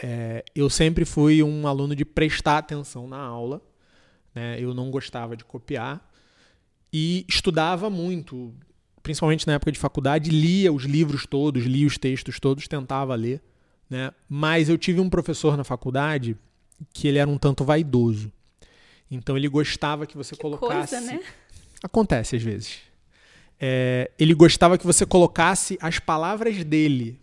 É, 0.00 0.44
eu 0.54 0.70
sempre 0.70 1.04
fui 1.04 1.42
um 1.42 1.66
aluno 1.66 1.96
de 1.96 2.04
prestar 2.04 2.58
atenção 2.58 3.08
na 3.08 3.18
aula, 3.18 3.60
né? 4.32 4.56
Eu 4.60 4.72
não 4.72 4.90
gostava 4.90 5.36
de 5.36 5.44
copiar 5.44 6.08
e 6.92 7.24
estudava 7.28 7.90
muito, 7.90 8.54
principalmente 9.02 9.46
na 9.46 9.54
época 9.54 9.72
de 9.72 9.78
faculdade, 9.78 10.30
lia 10.30 10.72
os 10.72 10.84
livros 10.84 11.26
todos, 11.26 11.64
lia 11.64 11.86
os 11.86 11.98
textos 11.98 12.38
todos, 12.38 12.68
tentava 12.68 13.14
ler, 13.16 13.42
né? 13.88 14.12
Mas 14.28 14.68
eu 14.68 14.76
tive 14.78 15.00
um 15.00 15.08
professor 15.10 15.56
na 15.56 15.64
faculdade 15.64 16.36
que 16.92 17.08
ele 17.08 17.18
era 17.18 17.28
um 17.28 17.38
tanto 17.38 17.64
vaidoso. 17.64 18.30
Então 19.10 19.36
ele 19.36 19.48
gostava 19.48 20.06
que 20.06 20.16
você 20.16 20.34
Que 20.34 20.42
colocasse. 20.42 20.94
coisa, 20.96 21.00
né? 21.12 21.20
Acontece 21.82 22.36
às 22.36 22.42
vezes. 22.42 22.78
É, 23.60 24.10
ele 24.18 24.34
gostava 24.34 24.78
que 24.78 24.86
você 24.86 25.04
colocasse 25.04 25.78
as 25.80 25.98
palavras 25.98 26.62
dele. 26.64 27.18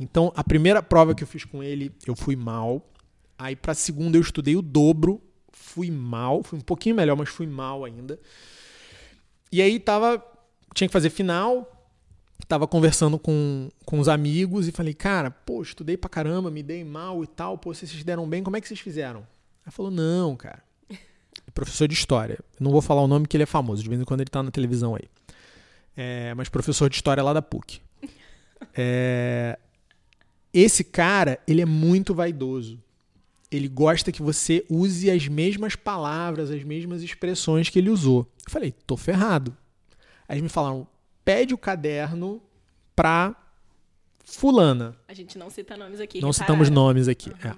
Então, 0.00 0.32
a 0.36 0.44
primeira 0.44 0.82
prova 0.82 1.14
que 1.14 1.22
eu 1.24 1.26
fiz 1.26 1.44
com 1.44 1.62
ele, 1.62 1.90
eu 2.06 2.14
fui 2.14 2.36
mal. 2.36 2.86
Aí, 3.38 3.56
pra 3.56 3.74
segunda, 3.74 4.16
eu 4.16 4.20
estudei 4.20 4.54
o 4.54 4.62
dobro. 4.62 5.20
Fui 5.52 5.90
mal. 5.90 6.42
Fui 6.42 6.58
um 6.58 6.62
pouquinho 6.62 6.94
melhor, 6.94 7.16
mas 7.16 7.28
fui 7.28 7.46
mal 7.46 7.84
ainda. 7.84 8.18
E 9.50 9.60
aí, 9.62 9.80
tava. 9.80 10.22
Tinha 10.74 10.86
que 10.88 10.92
fazer 10.92 11.10
final. 11.10 11.77
Tava 12.48 12.66
conversando 12.66 13.18
com, 13.18 13.68
com 13.84 14.00
os 14.00 14.08
amigos 14.08 14.66
e 14.66 14.72
falei, 14.72 14.94
cara, 14.94 15.30
pô, 15.30 15.60
estudei 15.62 15.98
pra 15.98 16.08
caramba, 16.08 16.50
me 16.50 16.62
dei 16.62 16.82
mal 16.82 17.22
e 17.22 17.26
tal. 17.26 17.58
Pô, 17.58 17.74
vocês 17.74 17.90
se 17.90 18.02
deram 18.02 18.26
bem, 18.26 18.42
como 18.42 18.56
é 18.56 18.60
que 18.60 18.66
vocês 18.66 18.80
fizeram? 18.80 19.26
Aí 19.66 19.70
falou, 19.70 19.90
não, 19.90 20.34
cara. 20.34 20.62
Professor 21.52 21.86
de 21.86 21.92
história. 21.92 22.38
Não 22.58 22.70
vou 22.70 22.80
falar 22.80 23.02
o 23.02 23.06
nome 23.06 23.26
que 23.26 23.36
ele 23.36 23.42
é 23.42 23.46
famoso, 23.46 23.82
de 23.82 23.88
vez 23.90 24.00
em 24.00 24.04
quando 24.04 24.22
ele 24.22 24.30
tá 24.30 24.42
na 24.42 24.50
televisão 24.50 24.94
aí. 24.94 25.08
É, 25.94 26.32
mas 26.34 26.48
professor 26.48 26.88
de 26.88 26.94
história 26.94 27.22
lá 27.22 27.32
da 27.32 27.42
PUC. 27.42 27.80
É, 28.72 29.58
esse 30.54 30.84
cara, 30.84 31.38
ele 31.46 31.60
é 31.60 31.66
muito 31.66 32.14
vaidoso. 32.14 32.80
Ele 33.50 33.68
gosta 33.68 34.12
que 34.12 34.22
você 34.22 34.64
use 34.70 35.10
as 35.10 35.26
mesmas 35.26 35.74
palavras, 35.74 36.50
as 36.50 36.62
mesmas 36.62 37.02
expressões 37.02 37.68
que 37.68 37.78
ele 37.78 37.90
usou. 37.90 38.30
Eu 38.46 38.52
falei, 38.52 38.72
tô 38.86 38.96
ferrado. 38.96 39.56
Aí 40.28 40.40
me 40.40 40.48
falaram, 40.48 40.86
pede 41.28 41.52
o 41.52 41.58
caderno 41.58 42.40
pra 42.96 43.36
fulana. 44.24 44.96
A 45.06 45.12
gente 45.12 45.36
não 45.36 45.50
cita 45.50 45.76
nomes 45.76 46.00
aqui. 46.00 46.22
Não 46.22 46.30
repararam? 46.30 46.32
citamos 46.54 46.70
nomes 46.70 47.06
aqui. 47.06 47.30
é. 47.44 47.54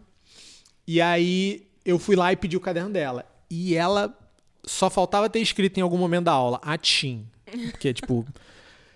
E 0.89 1.01
aí 1.01 1.69
eu 1.85 1.97
fui 2.01 2.17
lá 2.17 2.33
e 2.33 2.37
pedi 2.37 2.57
o 2.57 2.61
caderno 2.61 2.91
dela. 2.91 3.25
E 3.49 3.77
ela 3.77 4.13
só 4.67 4.91
faltava 4.91 5.31
ter 5.31 5.39
escrito 5.39 5.79
em 5.79 5.83
algum 5.83 5.97
momento 5.97 6.25
da 6.25 6.33
aula, 6.33 6.59
Atim. 6.65 7.29
Porque, 7.71 7.95
tipo, 7.95 8.27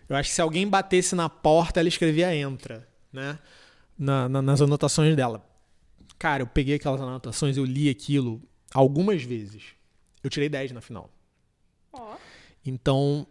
eu 0.08 0.16
acho 0.16 0.28
que 0.30 0.34
se 0.34 0.42
alguém 0.42 0.66
batesse 0.66 1.14
na 1.14 1.28
porta, 1.28 1.78
ela 1.78 1.88
escrevia 1.88 2.34
entra, 2.34 2.84
né? 3.12 3.38
Na- 3.96 4.28
na- 4.28 4.42
nas 4.42 4.60
anotações 4.60 5.14
dela. 5.14 5.48
Cara, 6.18 6.42
eu 6.42 6.46
peguei 6.48 6.74
aquelas 6.74 7.00
anotações, 7.00 7.56
eu 7.56 7.64
li 7.64 7.88
aquilo 7.88 8.42
algumas 8.74 9.22
vezes. 9.22 9.62
Eu 10.22 10.28
tirei 10.30 10.48
10 10.48 10.72
na 10.72 10.80
final. 10.80 11.08
Ó, 11.92 12.16
Então, 12.66 13.24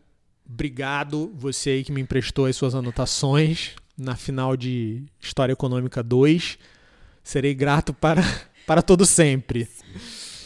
obrigado 0.48 1.32
você 1.36 1.72
aí 1.72 1.84
que 1.84 1.92
me 1.92 2.02
emprestou 2.02 2.46
as 2.46 2.56
suas 2.56 2.76
anotações 2.76 3.76
na 3.98 4.16
final 4.16 4.58
de 4.58 5.04
História 5.20 5.54
Econômica 5.54 6.02
2. 6.02 6.58
Serei 7.24 7.54
grato 7.54 7.94
para, 7.94 8.22
para 8.66 8.82
todo 8.82 9.06
sempre. 9.06 9.68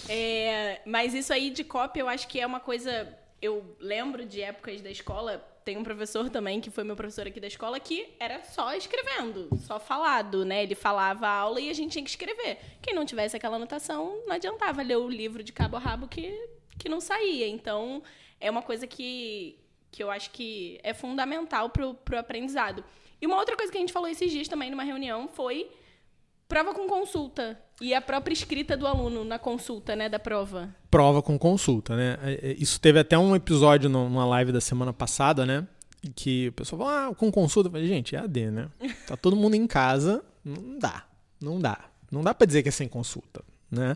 É, 0.07 0.81
mas 0.85 1.13
isso 1.13 1.33
aí 1.33 1.49
de 1.49 1.63
cópia, 1.63 2.01
eu 2.01 2.09
acho 2.09 2.27
que 2.27 2.39
é 2.39 2.45
uma 2.45 2.59
coisa. 2.59 3.07
Eu 3.41 3.75
lembro 3.79 4.25
de 4.25 4.41
épocas 4.41 4.81
da 4.81 4.89
escola. 4.89 5.45
Tem 5.63 5.75
um 5.75 5.83
professor 5.83 6.29
também, 6.29 6.61
que 6.61 6.71
foi 6.71 6.85
meu 6.85 6.95
professor 6.95 7.27
aqui 7.27 7.41
da 7.41 7.47
escola, 7.47 7.77
que 7.77 8.07
era 8.21 8.41
só 8.45 8.73
escrevendo, 8.73 9.49
só 9.57 9.77
falado, 9.77 10.45
né? 10.45 10.63
Ele 10.63 10.75
falava 10.75 11.27
a 11.27 11.33
aula 11.33 11.59
e 11.59 11.69
a 11.69 11.73
gente 11.73 11.91
tinha 11.91 12.03
que 12.03 12.09
escrever. 12.09 12.57
Quem 12.81 12.95
não 12.95 13.05
tivesse 13.05 13.35
aquela 13.35 13.57
anotação, 13.57 14.23
não 14.25 14.33
adiantava 14.33 14.81
ler 14.81 14.95
o 14.95 15.09
livro 15.09 15.43
de 15.43 15.51
cabo 15.51 15.75
a 15.75 15.79
rabo 15.79 16.07
que, 16.07 16.31
que 16.77 16.87
não 16.87 17.01
saía. 17.01 17.45
Então, 17.49 18.01
é 18.39 18.49
uma 18.49 18.61
coisa 18.61 18.87
que, 18.87 19.59
que 19.97 20.03
eu 20.03 20.11
acho 20.11 20.29
que 20.29 20.79
é 20.83 20.93
fundamental 20.93 21.71
pro, 21.71 21.95
pro 21.95 22.19
aprendizado. 22.19 22.83
E 23.19 23.25
uma 23.25 23.35
outra 23.35 23.57
coisa 23.57 23.71
que 23.71 23.79
a 23.79 23.81
gente 23.81 23.91
falou 23.91 24.07
esses 24.07 24.31
dias 24.31 24.47
também 24.47 24.69
numa 24.69 24.83
reunião 24.83 25.27
foi 25.27 25.71
prova 26.47 26.71
com 26.71 26.87
consulta. 26.87 27.59
E 27.81 27.95
a 27.95 27.99
própria 27.99 28.31
escrita 28.31 28.77
do 28.77 28.85
aluno 28.85 29.23
na 29.23 29.39
consulta, 29.39 29.95
né, 29.95 30.07
da 30.07 30.19
prova. 30.19 30.69
Prova 30.91 31.23
com 31.23 31.37
consulta, 31.39 31.95
né? 31.95 32.19
É, 32.21 32.51
é, 32.51 32.55
Isso 32.59 32.79
teve 32.79 32.99
até 32.99 33.17
um 33.17 33.35
episódio 33.35 33.89
numa 33.89 34.23
live 34.23 34.51
da 34.51 34.61
semana 34.61 34.93
passada, 34.93 35.47
né? 35.47 35.67
Que 36.15 36.49
o 36.49 36.53
pessoal 36.53 36.79
falou, 36.79 36.93
ah, 36.93 37.15
com 37.15 37.31
consulta. 37.31 37.67
Eu 37.67 37.71
falei, 37.71 37.87
gente, 37.87 38.15
é 38.15 38.19
AD, 38.19 38.51
né? 38.51 38.69
Tá 39.07 39.17
todo 39.17 39.35
mundo 39.35 39.55
em 39.55 39.65
casa, 39.65 40.23
não 40.45 40.77
dá. 40.77 41.07
Não 41.41 41.59
dá. 41.59 41.89
Não 42.11 42.21
dá 42.21 42.35
pra 42.35 42.45
dizer 42.45 42.61
que 42.61 42.69
é 42.69 42.71
sem 42.71 42.87
consulta, 42.87 43.43
né? 43.71 43.95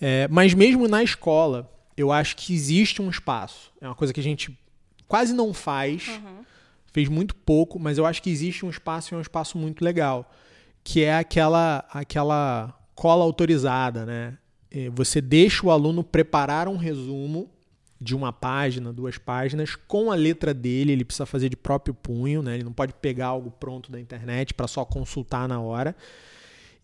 É, 0.00 0.26
mas 0.28 0.54
mesmo 0.54 0.88
na 0.88 1.02
escola, 1.02 1.70
eu 1.94 2.10
acho 2.10 2.36
que 2.36 2.54
existe 2.54 3.02
um 3.02 3.10
espaço. 3.10 3.70
É 3.82 3.86
uma 3.86 3.94
coisa 3.94 4.14
que 4.14 4.20
a 4.20 4.22
gente 4.22 4.58
quase 5.08 5.32
não 5.32 5.52
faz, 5.54 6.08
fez 6.92 7.08
muito 7.08 7.34
pouco, 7.34 7.78
mas 7.78 7.98
eu 7.98 8.06
acho 8.06 8.22
que 8.22 8.30
existe 8.30 8.64
um 8.64 8.70
espaço 8.70 9.12
e 9.12 9.14
é 9.14 9.18
um 9.18 9.20
espaço 9.22 9.58
muito 9.58 9.84
legal, 9.84 10.30
que 10.82 11.02
é 11.02 11.16
aquela 11.16 11.84
aquela 11.90 12.74
cola 12.94 13.24
autorizada, 13.24 14.06
né? 14.06 14.38
É, 14.70 14.90
Você 14.90 15.20
deixa 15.20 15.66
o 15.66 15.70
aluno 15.70 16.02
preparar 16.02 16.68
um 16.68 16.76
resumo 16.76 17.50
de 18.00 18.14
uma 18.14 18.32
página, 18.32 18.92
duas 18.92 19.16
páginas, 19.16 19.74
com 19.74 20.10
a 20.10 20.14
letra 20.14 20.52
dele, 20.52 20.92
ele 20.92 21.04
precisa 21.04 21.24
fazer 21.24 21.48
de 21.48 21.56
próprio 21.56 21.94
punho, 21.94 22.42
né? 22.42 22.54
Ele 22.54 22.64
não 22.64 22.72
pode 22.72 22.92
pegar 22.94 23.28
algo 23.28 23.50
pronto 23.50 23.90
da 23.90 23.98
internet 24.00 24.52
para 24.52 24.66
só 24.66 24.84
consultar 24.84 25.48
na 25.48 25.60
hora. 25.60 25.96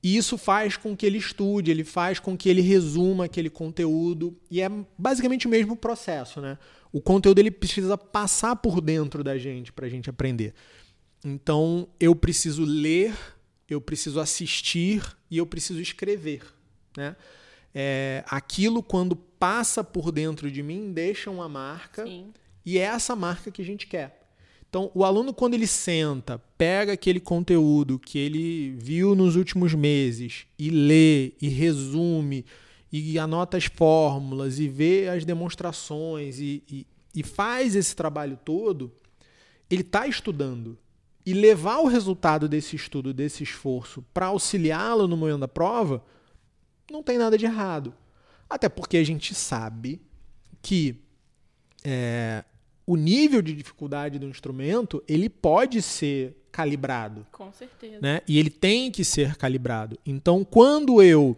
E 0.03 0.17
isso 0.17 0.37
faz 0.37 0.77
com 0.77 0.97
que 0.97 1.07
ele 1.07 1.19
estude, 1.19 1.71
ele 1.71 1.85
faz 1.85 2.19
com 2.19 2.37
que 2.37 2.49
ele 2.49 2.61
resuma 2.61 3.27
aquele 3.27 3.49
conteúdo. 3.49 4.37
E 4.51 4.61
é 4.61 4.69
basicamente 4.99 5.47
o 5.47 5.51
mesmo 5.51 5.77
processo, 5.77 6.41
né? 6.41 6.59
O 6.91 7.01
conteúdo 7.01 7.39
ele 7.39 7.51
precisa 7.51 7.97
passar 7.97 8.57
por 8.57 8.81
dentro 8.81 9.23
da 9.23 9.39
gente 9.39 9.73
para 9.73 9.87
a 9.87 9.89
gente 9.89 10.11
aprender. 10.11 10.55
Então 11.25 11.89
eu 12.01 12.17
preciso 12.17 12.65
ler, 12.65 13.15
eu 13.69 13.81
preciso 13.81 14.19
assistir 14.19 15.03
e 15.31 15.39
eu 15.39 15.47
preciso 15.47 15.81
escrever, 15.81 16.43
né? 16.97 17.15
É, 17.75 18.25
aquilo 18.27 18.83
quando 18.83 19.17
passa 19.17 19.83
por 19.83 20.13
dentro 20.13 20.51
de 20.51 20.63
mim 20.63 20.93
deixa 20.93 21.31
uma 21.31 21.49
marca 21.49 22.05
Sim. 22.05 22.35
e 22.67 22.77
é 22.77 22.83
essa 22.83 23.17
marca 23.17 23.51
que 23.51 23.63
a 23.63 23.65
gente 23.65 23.87
quer. 23.87 24.22
Então, 24.73 24.91
o 24.95 25.05
aluno, 25.05 25.35
quando 25.35 25.53
ele 25.53 25.67
senta, 25.67 26.39
pega 26.57 26.95
aquele 26.95 27.21
conteúdo 27.21 27.99
que 27.99 28.19
ele 28.19 28.71
viu 28.71 29.15
nos 29.15 29.37
últimos 29.37 29.75
meses 29.75 30.47
e 30.59 30.71
lê 30.71 31.35
e 31.43 31.49
resume 31.49 32.47
e 32.91 33.19
anota 33.19 33.59
as 33.59 33.67
fórmulas 33.67 34.59
e 34.59 34.69
vê 34.69 35.11
as 35.11 35.27
demonstrações 35.27 36.39
e, 36.39 36.63
e, 36.71 36.87
e 37.15 37.23
faz 37.23 37.77
esse 37.77 37.95
trabalho 37.95 38.39
todo, 38.43 38.91
ele 39.69 39.83
está 39.83 40.07
estudando. 40.07 40.79
E 41.27 41.35
levar 41.35 41.81
o 41.81 41.87
resultado 41.87 42.49
desse 42.49 42.75
estudo, 42.75 43.13
desse 43.13 43.43
esforço, 43.43 44.03
para 44.15 44.29
auxiliá-lo 44.29 45.07
no 45.07 45.19
momento 45.19 45.41
da 45.41 45.49
prova, 45.49 46.03
não 46.91 47.03
tem 47.03 47.19
nada 47.19 47.37
de 47.37 47.45
errado. 47.45 47.93
Até 48.49 48.71
porque 48.71 48.97
a 48.97 49.05
gente 49.05 49.35
sabe 49.35 50.01
que 50.63 50.97
é, 51.85 52.43
o 52.87 52.97
nível 52.97 53.41
de 53.43 53.55
dificuldade 53.55 54.19
do 54.19 54.27
instrumento 54.27 55.03
ele 55.09 55.29
pode 55.29 55.81
ser 55.83 56.37
calibrado, 56.51 57.27
Com 57.33 57.53
certeza. 57.53 57.99
né? 58.01 58.21
E 58.29 58.39
ele 58.39 58.51
tem 58.51 58.91
que 58.91 59.05
ser 59.05 59.37
calibrado. 59.37 59.99
Então, 60.05 60.45
quando 60.45 61.03
eu 61.03 61.35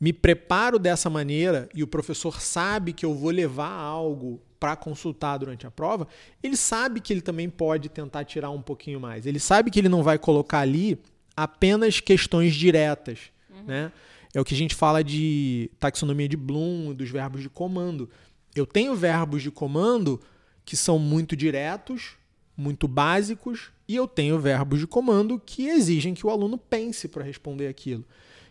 me 0.00 0.12
preparo 0.12 0.78
dessa 0.78 1.10
maneira 1.10 1.68
e 1.74 1.82
o 1.82 1.86
professor 1.86 2.40
sabe 2.40 2.92
que 2.92 3.04
eu 3.04 3.14
vou 3.14 3.30
levar 3.30 3.70
algo 3.70 4.40
para 4.58 4.74
consultar 4.76 5.36
durante 5.38 5.66
a 5.66 5.70
prova, 5.70 6.08
ele 6.42 6.56
sabe 6.56 7.00
que 7.00 7.12
ele 7.12 7.20
também 7.20 7.50
pode 7.50 7.90
tentar 7.90 8.24
tirar 8.24 8.50
um 8.50 8.62
pouquinho 8.62 8.98
mais. 8.98 9.26
Ele 9.26 9.38
sabe 9.38 9.70
que 9.70 9.78
ele 9.78 9.88
não 9.88 10.02
vai 10.02 10.18
colocar 10.18 10.60
ali 10.60 10.98
apenas 11.36 12.00
questões 12.00 12.54
diretas, 12.54 13.18
né? 13.66 13.92
É 14.32 14.40
o 14.40 14.44
que 14.44 14.54
a 14.54 14.56
gente 14.56 14.74
fala 14.74 15.04
de 15.04 15.70
taxonomia 15.78 16.28
de 16.28 16.36
Bloom, 16.36 16.92
dos 16.92 17.08
verbos 17.08 17.40
de 17.42 17.48
comando. 17.48 18.10
Eu 18.54 18.66
tenho 18.66 18.94
verbos 18.94 19.42
de 19.42 19.50
comando 19.50 20.20
que 20.64 20.76
são 20.76 20.98
muito 20.98 21.36
diretos, 21.36 22.16
muito 22.56 22.88
básicos, 22.88 23.72
e 23.86 23.96
eu 23.96 24.06
tenho 24.08 24.38
verbos 24.38 24.78
de 24.78 24.86
comando 24.86 25.38
que 25.44 25.66
exigem 25.68 26.14
que 26.14 26.26
o 26.26 26.30
aluno 26.30 26.56
pense 26.56 27.08
para 27.08 27.22
responder 27.24 27.68
aquilo. 27.68 28.04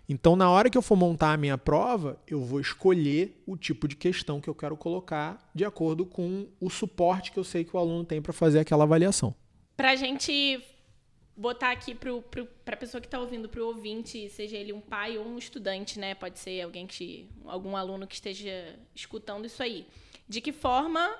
Então, 0.08 0.36
na 0.36 0.50
hora 0.50 0.70
que 0.70 0.78
eu 0.78 0.82
for 0.82 0.98
montar 0.98 1.32
a 1.32 1.38
minha 1.38 1.58
prova, 1.58 2.20
eu 2.28 2.42
vou 2.42 2.60
escolher 2.60 3.42
o 3.48 3.56
tipo 3.56 3.88
de 3.88 3.96
questão 3.96 4.42
que 4.42 4.50
eu 4.50 4.54
quero 4.54 4.76
colocar 4.76 5.50
de 5.56 5.64
acordo 5.64 6.06
com 6.06 6.48
o 6.60 6.70
suporte 6.70 7.32
que 7.32 7.40
eu 7.40 7.44
sei 7.44 7.64
que 7.64 7.76
o 7.76 7.80
aluno 7.80 8.04
tem 8.04 8.22
para 8.22 8.34
fazer 8.34 8.60
aquela 8.60 8.84
avaliação. 8.84 9.34
pra 9.76 9.96
gente 9.96 10.64
botar 11.36 11.72
aqui 11.72 11.96
para 11.96 12.74
a 12.74 12.78
pessoa 12.78 13.02
que 13.02 13.08
está 13.08 13.20
ouvindo, 13.20 13.50
para 13.50 13.62
o 13.62 13.68
ouvinte, 13.68 14.30
seja 14.30 14.56
ele 14.56 14.72
um 14.72 14.82
pai 14.82 15.18
ou 15.18 15.26
um 15.26 15.38
estudante, 15.38 16.00
né? 16.00 16.14
Pode 16.14 16.38
ser 16.40 16.62
alguém 16.62 16.86
que 16.86 17.28
algum 17.46 17.76
aluno 17.76 18.06
que 18.06 18.16
esteja 18.16 18.78
escutando 18.94 19.46
isso 19.46 19.64
aí. 19.64 19.88
De 20.28 20.42
que 20.42 20.52
forma 20.52 21.16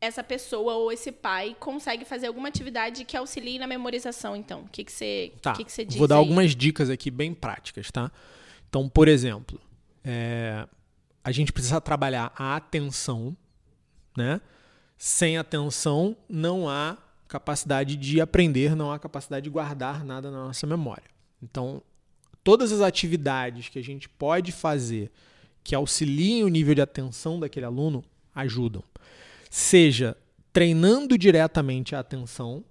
essa 0.00 0.22
pessoa 0.22 0.74
ou 0.74 0.92
esse 0.92 1.10
pai 1.10 1.56
consegue 1.58 2.04
fazer 2.04 2.28
alguma 2.28 2.48
atividade 2.48 3.04
que 3.04 3.16
auxilie 3.16 3.58
na 3.58 3.66
memorização, 3.66 4.36
então? 4.36 4.62
O 4.62 4.68
que, 4.68 4.84
que, 4.84 4.92
você, 4.92 5.32
tá. 5.42 5.52
que, 5.54 5.64
que 5.64 5.72
você 5.72 5.84
diz? 5.84 5.96
Vou 5.96 6.06
dar 6.06 6.16
aí? 6.16 6.20
algumas 6.20 6.54
dicas 6.54 6.88
aqui 6.88 7.10
bem 7.10 7.34
práticas, 7.34 7.90
tá? 7.90 8.10
Então, 8.68 8.88
por 8.88 9.08
exemplo, 9.08 9.60
é, 10.04 10.66
a 11.24 11.32
gente 11.32 11.52
precisa 11.52 11.80
trabalhar 11.80 12.32
a 12.36 12.56
atenção, 12.56 13.36
né? 14.16 14.40
Sem 14.96 15.36
atenção 15.36 16.16
não 16.28 16.68
há 16.68 16.96
capacidade 17.28 17.96
de 17.96 18.20
aprender, 18.20 18.74
não 18.74 18.90
há 18.90 18.98
capacidade 18.98 19.44
de 19.44 19.50
guardar 19.50 20.04
nada 20.04 20.30
na 20.30 20.44
nossa 20.44 20.66
memória. 20.66 21.04
Então, 21.42 21.82
todas 22.42 22.72
as 22.72 22.80
atividades 22.80 23.68
que 23.68 23.78
a 23.78 23.84
gente 23.84 24.08
pode 24.08 24.52
fazer 24.52 25.10
que 25.62 25.74
auxiliem 25.74 26.44
o 26.44 26.48
nível 26.48 26.74
de 26.74 26.80
atenção 26.80 27.38
daquele 27.38 27.66
aluno 27.66 28.02
ajudam. 28.34 28.82
Seja 29.50 30.16
treinando 30.52 31.16
diretamente 31.16 31.94
a 31.94 32.00
atenção, 32.00 32.64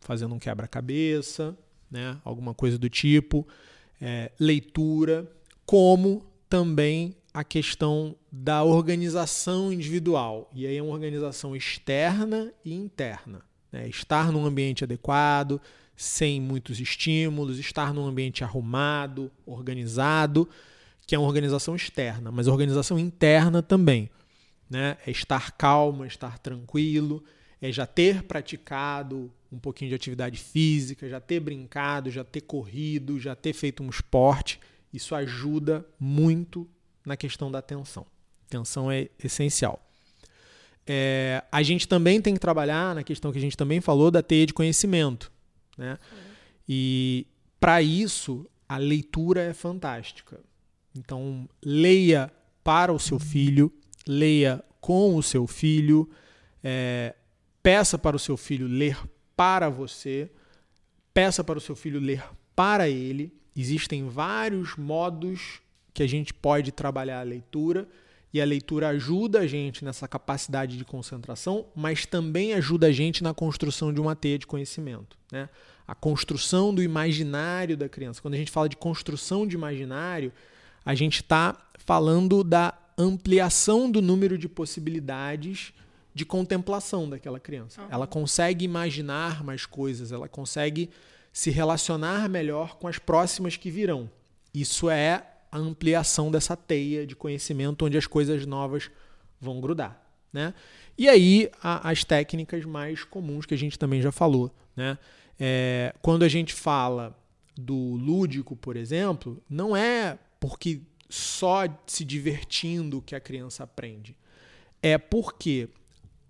fazendo 0.00 0.34
um 0.34 0.38
quebra-cabeça, 0.38 1.56
né, 1.90 2.18
alguma 2.24 2.54
coisa 2.54 2.78
do 2.78 2.88
tipo, 2.88 3.46
é, 4.00 4.32
leitura, 4.38 5.30
como 5.66 6.24
também 6.48 7.16
a 7.32 7.44
questão 7.44 8.14
da 8.30 8.62
organização 8.62 9.72
individual. 9.72 10.50
E 10.54 10.66
aí 10.66 10.76
é 10.76 10.82
uma 10.82 10.92
organização 10.92 11.56
externa 11.56 12.52
e 12.64 12.74
interna. 12.74 13.42
Né? 13.70 13.88
Estar 13.88 14.30
num 14.30 14.44
ambiente 14.44 14.84
adequado, 14.84 15.60
sem 15.96 16.40
muitos 16.40 16.80
estímulos, 16.80 17.58
estar 17.58 17.94
num 17.94 18.06
ambiente 18.06 18.44
arrumado, 18.44 19.30
organizado, 19.46 20.48
que 21.06 21.14
é 21.14 21.18
uma 21.18 21.28
organização 21.28 21.74
externa, 21.74 22.30
mas 22.30 22.48
organização 22.48 22.98
interna 22.98 23.62
também. 23.62 24.10
Né? 24.72 24.96
É 25.06 25.10
estar 25.10 25.52
calmo, 25.52 26.02
é 26.02 26.06
estar 26.06 26.38
tranquilo, 26.38 27.22
é 27.60 27.70
já 27.70 27.86
ter 27.86 28.22
praticado 28.22 29.30
um 29.52 29.58
pouquinho 29.58 29.90
de 29.90 29.94
atividade 29.94 30.38
física, 30.38 31.06
já 31.06 31.20
ter 31.20 31.40
brincado, 31.40 32.10
já 32.10 32.24
ter 32.24 32.40
corrido, 32.40 33.20
já 33.20 33.36
ter 33.36 33.52
feito 33.52 33.82
um 33.82 33.90
esporte. 33.90 34.58
Isso 34.90 35.14
ajuda 35.14 35.86
muito 36.00 36.66
na 37.04 37.18
questão 37.18 37.50
da 37.50 37.58
atenção. 37.58 38.06
Atenção 38.46 38.90
é 38.90 39.10
essencial. 39.22 39.78
É, 40.86 41.44
a 41.52 41.62
gente 41.62 41.86
também 41.86 42.22
tem 42.22 42.32
que 42.32 42.40
trabalhar 42.40 42.94
na 42.94 43.02
questão 43.02 43.30
que 43.30 43.36
a 43.36 43.42
gente 43.42 43.58
também 43.58 43.82
falou 43.82 44.10
da 44.10 44.22
teia 44.22 44.46
de 44.46 44.54
conhecimento. 44.54 45.30
Né? 45.76 45.98
E 46.66 47.26
para 47.60 47.82
isso, 47.82 48.48
a 48.66 48.78
leitura 48.78 49.42
é 49.42 49.52
fantástica. 49.52 50.40
Então, 50.96 51.46
leia 51.62 52.32
para 52.64 52.90
o 52.90 52.98
seu 52.98 53.18
filho, 53.18 53.70
leia 54.06 54.62
com 54.80 55.14
o 55.16 55.22
seu 55.22 55.46
filho, 55.46 56.08
é, 56.62 57.14
peça 57.62 57.96
para 57.96 58.16
o 58.16 58.18
seu 58.18 58.36
filho 58.36 58.66
ler 58.66 58.98
para 59.36 59.68
você, 59.68 60.30
peça 61.14 61.42
para 61.44 61.58
o 61.58 61.60
seu 61.60 61.76
filho 61.76 62.00
ler 62.00 62.24
para 62.54 62.88
ele. 62.88 63.32
Existem 63.56 64.08
vários 64.08 64.76
modos 64.76 65.60
que 65.94 66.02
a 66.02 66.06
gente 66.06 66.32
pode 66.32 66.72
trabalhar 66.72 67.20
a 67.20 67.24
leitura 67.24 67.86
e 68.32 68.40
a 68.40 68.44
leitura 68.44 68.88
ajuda 68.88 69.40
a 69.40 69.46
gente 69.46 69.84
nessa 69.84 70.08
capacidade 70.08 70.78
de 70.78 70.84
concentração, 70.84 71.66
mas 71.76 72.06
também 72.06 72.54
ajuda 72.54 72.86
a 72.86 72.92
gente 72.92 73.22
na 73.22 73.34
construção 73.34 73.92
de 73.92 74.00
uma 74.00 74.16
teia 74.16 74.38
de 74.38 74.46
conhecimento. 74.46 75.18
Né? 75.30 75.48
A 75.86 75.94
construção 75.94 76.74
do 76.74 76.82
imaginário 76.82 77.76
da 77.76 77.88
criança. 77.88 78.22
Quando 78.22 78.34
a 78.34 78.38
gente 78.38 78.50
fala 78.50 78.68
de 78.68 78.76
construção 78.76 79.46
de 79.46 79.54
imaginário, 79.54 80.32
a 80.84 80.94
gente 80.94 81.16
está 81.16 81.56
falando 81.76 82.42
da 82.42 82.74
ampliação 82.96 83.90
do 83.90 84.02
número 84.02 84.36
de 84.36 84.48
possibilidades 84.48 85.72
de 86.14 86.24
contemplação 86.24 87.08
daquela 87.08 87.40
criança. 87.40 87.82
Uhum. 87.82 87.88
Ela 87.90 88.06
consegue 88.06 88.64
imaginar 88.64 89.42
mais 89.42 89.64
coisas, 89.64 90.12
ela 90.12 90.28
consegue 90.28 90.90
se 91.32 91.50
relacionar 91.50 92.28
melhor 92.28 92.76
com 92.76 92.86
as 92.86 92.98
próximas 92.98 93.56
que 93.56 93.70
virão. 93.70 94.10
Isso 94.52 94.90
é 94.90 95.26
a 95.50 95.58
ampliação 95.58 96.30
dessa 96.30 96.56
teia 96.56 97.06
de 97.06 97.16
conhecimento 97.16 97.84
onde 97.86 97.96
as 97.96 98.06
coisas 98.06 98.44
novas 98.44 98.90
vão 99.40 99.60
grudar. 99.60 100.00
Né? 100.32 100.52
E 100.96 101.08
aí, 101.08 101.50
a, 101.62 101.90
as 101.90 102.04
técnicas 102.04 102.64
mais 102.64 103.04
comuns 103.04 103.46
que 103.46 103.54
a 103.54 103.58
gente 103.58 103.78
também 103.78 104.00
já 104.02 104.12
falou. 104.12 104.54
Né? 104.76 104.98
É, 105.38 105.94
quando 106.02 106.22
a 106.22 106.28
gente 106.28 106.54
fala 106.54 107.16
do 107.56 107.74
lúdico, 107.74 108.56
por 108.56 108.76
exemplo, 108.76 109.42
não 109.48 109.76
é 109.76 110.18
porque 110.40 110.80
só 111.12 111.64
se 111.86 112.04
divertindo 112.04 113.02
que 113.02 113.14
a 113.14 113.20
criança 113.20 113.64
aprende. 113.64 114.16
É 114.82 114.96
porque 114.98 115.68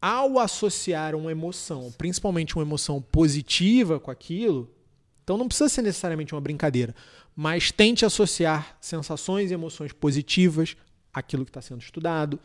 ao 0.00 0.38
associar 0.38 1.14
uma 1.14 1.30
emoção, 1.30 1.92
principalmente 1.96 2.56
uma 2.56 2.64
emoção 2.64 3.00
positiva 3.00 4.00
com 4.00 4.10
aquilo, 4.10 4.68
então 5.22 5.36
não 5.36 5.46
precisa 5.46 5.68
ser 5.68 5.82
necessariamente 5.82 6.34
uma 6.34 6.40
brincadeira 6.40 6.94
mas 7.34 7.72
tente 7.72 8.04
associar 8.04 8.76
sensações 8.80 9.50
e 9.50 9.54
emoções 9.54 9.92
positivas 9.92 10.76
àquilo 11.12 11.44
que 11.44 11.50
está 11.50 11.62
sendo 11.62 11.80
estudado. 11.80 12.38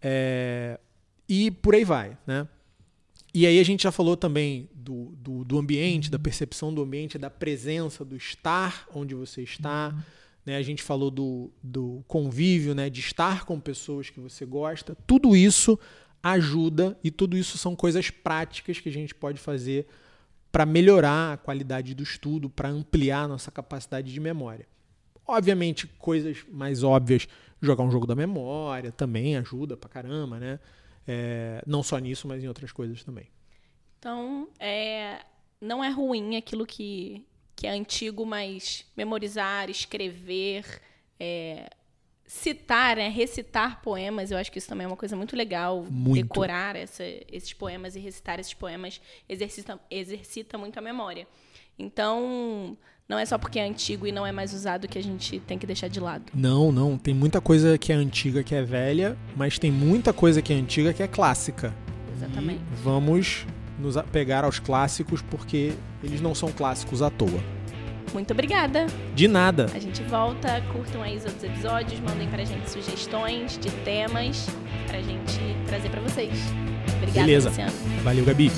É, 0.00 0.80
e 1.28 1.50
por 1.50 1.74
aí 1.74 1.84
vai. 1.84 2.16
Né? 2.26 2.48
E 3.34 3.46
aí 3.46 3.58
a 3.58 3.62
gente 3.62 3.82
já 3.82 3.92
falou 3.92 4.16
também 4.16 4.68
do, 4.74 5.12
do, 5.16 5.44
do, 5.44 5.58
ambiente, 5.58 6.10
da 6.10 6.18
percepção 6.18 6.72
do 6.72 6.82
ambiente, 6.82 7.18
da 7.18 7.30
presença, 7.30 8.04
do 8.04 8.16
estar 8.16 8.86
onde 8.94 9.14
você 9.14 9.42
está. 9.42 9.94
Né? 10.44 10.56
A 10.56 10.62
gente 10.62 10.82
falou 10.82 11.10
do, 11.10 11.50
do 11.62 12.04
convívio, 12.06 12.74
né? 12.74 12.90
de 12.90 13.00
estar 13.00 13.44
com 13.44 13.58
pessoas 13.60 14.10
que 14.10 14.20
você 14.20 14.44
gosta. 14.44 14.96
Tudo 15.06 15.36
isso 15.36 15.78
ajuda 16.22 16.98
e 17.02 17.10
tudo 17.10 17.36
isso 17.36 17.58
são 17.58 17.74
coisas 17.74 18.10
práticas 18.10 18.78
que 18.78 18.88
a 18.88 18.92
gente 18.92 19.14
pode 19.14 19.40
fazer 19.40 19.86
para 20.52 20.66
melhorar 20.66 21.32
a 21.32 21.36
qualidade 21.36 21.94
do 21.94 22.02
estudo, 22.02 22.50
para 22.50 22.68
ampliar 22.68 23.26
nossa 23.26 23.50
capacidade 23.50 24.12
de 24.12 24.20
memória. 24.20 24.66
Obviamente, 25.26 25.86
coisas 25.86 26.44
mais 26.48 26.82
óbvias, 26.82 27.26
jogar 27.60 27.84
um 27.84 27.90
jogo 27.90 28.06
da 28.06 28.14
memória 28.14 28.92
também 28.92 29.36
ajuda 29.36 29.76
pra 29.76 29.88
caramba, 29.88 30.38
né? 30.38 30.60
É, 31.08 31.62
não 31.66 31.82
só 31.82 31.98
nisso, 31.98 32.28
mas 32.28 32.44
em 32.44 32.48
outras 32.48 32.70
coisas 32.70 33.02
também. 33.02 33.28
Então, 33.98 34.48
é, 34.58 35.24
não 35.60 35.82
é 35.82 35.88
ruim 35.88 36.36
aquilo 36.36 36.66
que, 36.66 37.24
que 37.54 37.66
é 37.66 37.70
antigo, 37.70 38.24
mas 38.24 38.84
memorizar, 38.96 39.70
escrever, 39.70 40.64
é, 41.18 41.70
citar, 42.26 42.96
né, 42.96 43.08
recitar 43.08 43.82
poemas, 43.82 44.30
eu 44.30 44.38
acho 44.38 44.50
que 44.50 44.58
isso 44.58 44.68
também 44.68 44.84
é 44.84 44.88
uma 44.88 44.96
coisa 44.96 45.14
muito 45.14 45.36
legal. 45.36 45.84
Muito. 45.88 46.22
Decorar 46.22 46.76
essa, 46.76 47.04
esses 47.30 47.52
poemas 47.52 47.94
e 47.94 48.00
recitar 48.00 48.40
esses 48.40 48.54
poemas 48.54 49.00
exercita, 49.28 49.78
exercita 49.90 50.56
muito 50.56 50.78
a 50.78 50.80
memória. 50.80 51.26
Então, 51.78 52.76
não 53.08 53.18
é 53.18 53.26
só 53.26 53.36
porque 53.36 53.58
é 53.58 53.64
antigo 53.64 54.06
e 54.06 54.12
não 54.12 54.26
é 54.26 54.32
mais 54.32 54.54
usado 54.54 54.88
que 54.88 54.98
a 54.98 55.02
gente 55.02 55.40
tem 55.40 55.58
que 55.58 55.66
deixar 55.66 55.88
de 55.88 56.00
lado. 56.00 56.32
Não, 56.34 56.72
não. 56.72 56.96
Tem 56.96 57.12
muita 57.12 57.40
coisa 57.40 57.76
que 57.76 57.92
é 57.92 57.94
antiga 57.94 58.42
que 58.42 58.54
é 58.54 58.62
velha, 58.62 59.16
mas 59.36 59.58
tem 59.58 59.70
muita 59.70 60.12
coisa 60.12 60.40
que 60.40 60.52
é 60.52 60.56
antiga 60.56 60.92
que 60.92 61.02
é 61.02 61.08
clássica. 61.08 61.74
Exatamente. 62.14 62.60
E 62.60 62.76
vamos 62.82 63.46
nos 63.78 63.96
pegar 64.10 64.44
aos 64.44 64.58
clássicos 64.58 65.22
porque 65.22 65.72
eles 66.02 66.20
não 66.20 66.34
são 66.34 66.50
clássicos 66.50 67.02
à 67.02 67.10
toa. 67.10 67.40
Muito 68.12 68.32
obrigada. 68.32 68.86
De 69.14 69.26
nada. 69.26 69.70
A 69.74 69.78
gente 69.78 70.02
volta, 70.02 70.60
curtam 70.72 71.02
aí 71.02 71.16
os 71.16 71.24
outros 71.24 71.44
episódios, 71.44 71.98
mandem 72.00 72.28
pra 72.28 72.44
gente 72.44 72.70
sugestões 72.70 73.58
de 73.58 73.70
temas 73.84 74.46
pra 74.86 75.00
gente 75.00 75.38
trazer 75.66 75.88
pra 75.88 76.00
vocês. 76.00 76.32
Obrigada, 76.96 77.26
Beleza. 77.26 77.48
Luciano. 77.48 77.72
Valeu, 78.02 78.24
Gabi. 78.24 78.50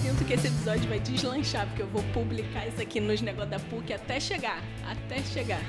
Sinto 0.00 0.24
que 0.24 0.32
esse 0.34 0.48
episódio 0.48 0.88
vai 0.88 0.98
deslanchar, 0.98 1.66
porque 1.68 1.82
eu 1.82 1.88
vou 1.88 2.02
publicar 2.12 2.66
isso 2.66 2.80
aqui 2.80 3.00
nos 3.00 3.20
negócios 3.20 3.50
da 3.50 3.60
PUC 3.60 3.92
até 3.92 4.18
chegar. 4.18 4.60
Até 4.84 5.22
chegar. 5.22 5.60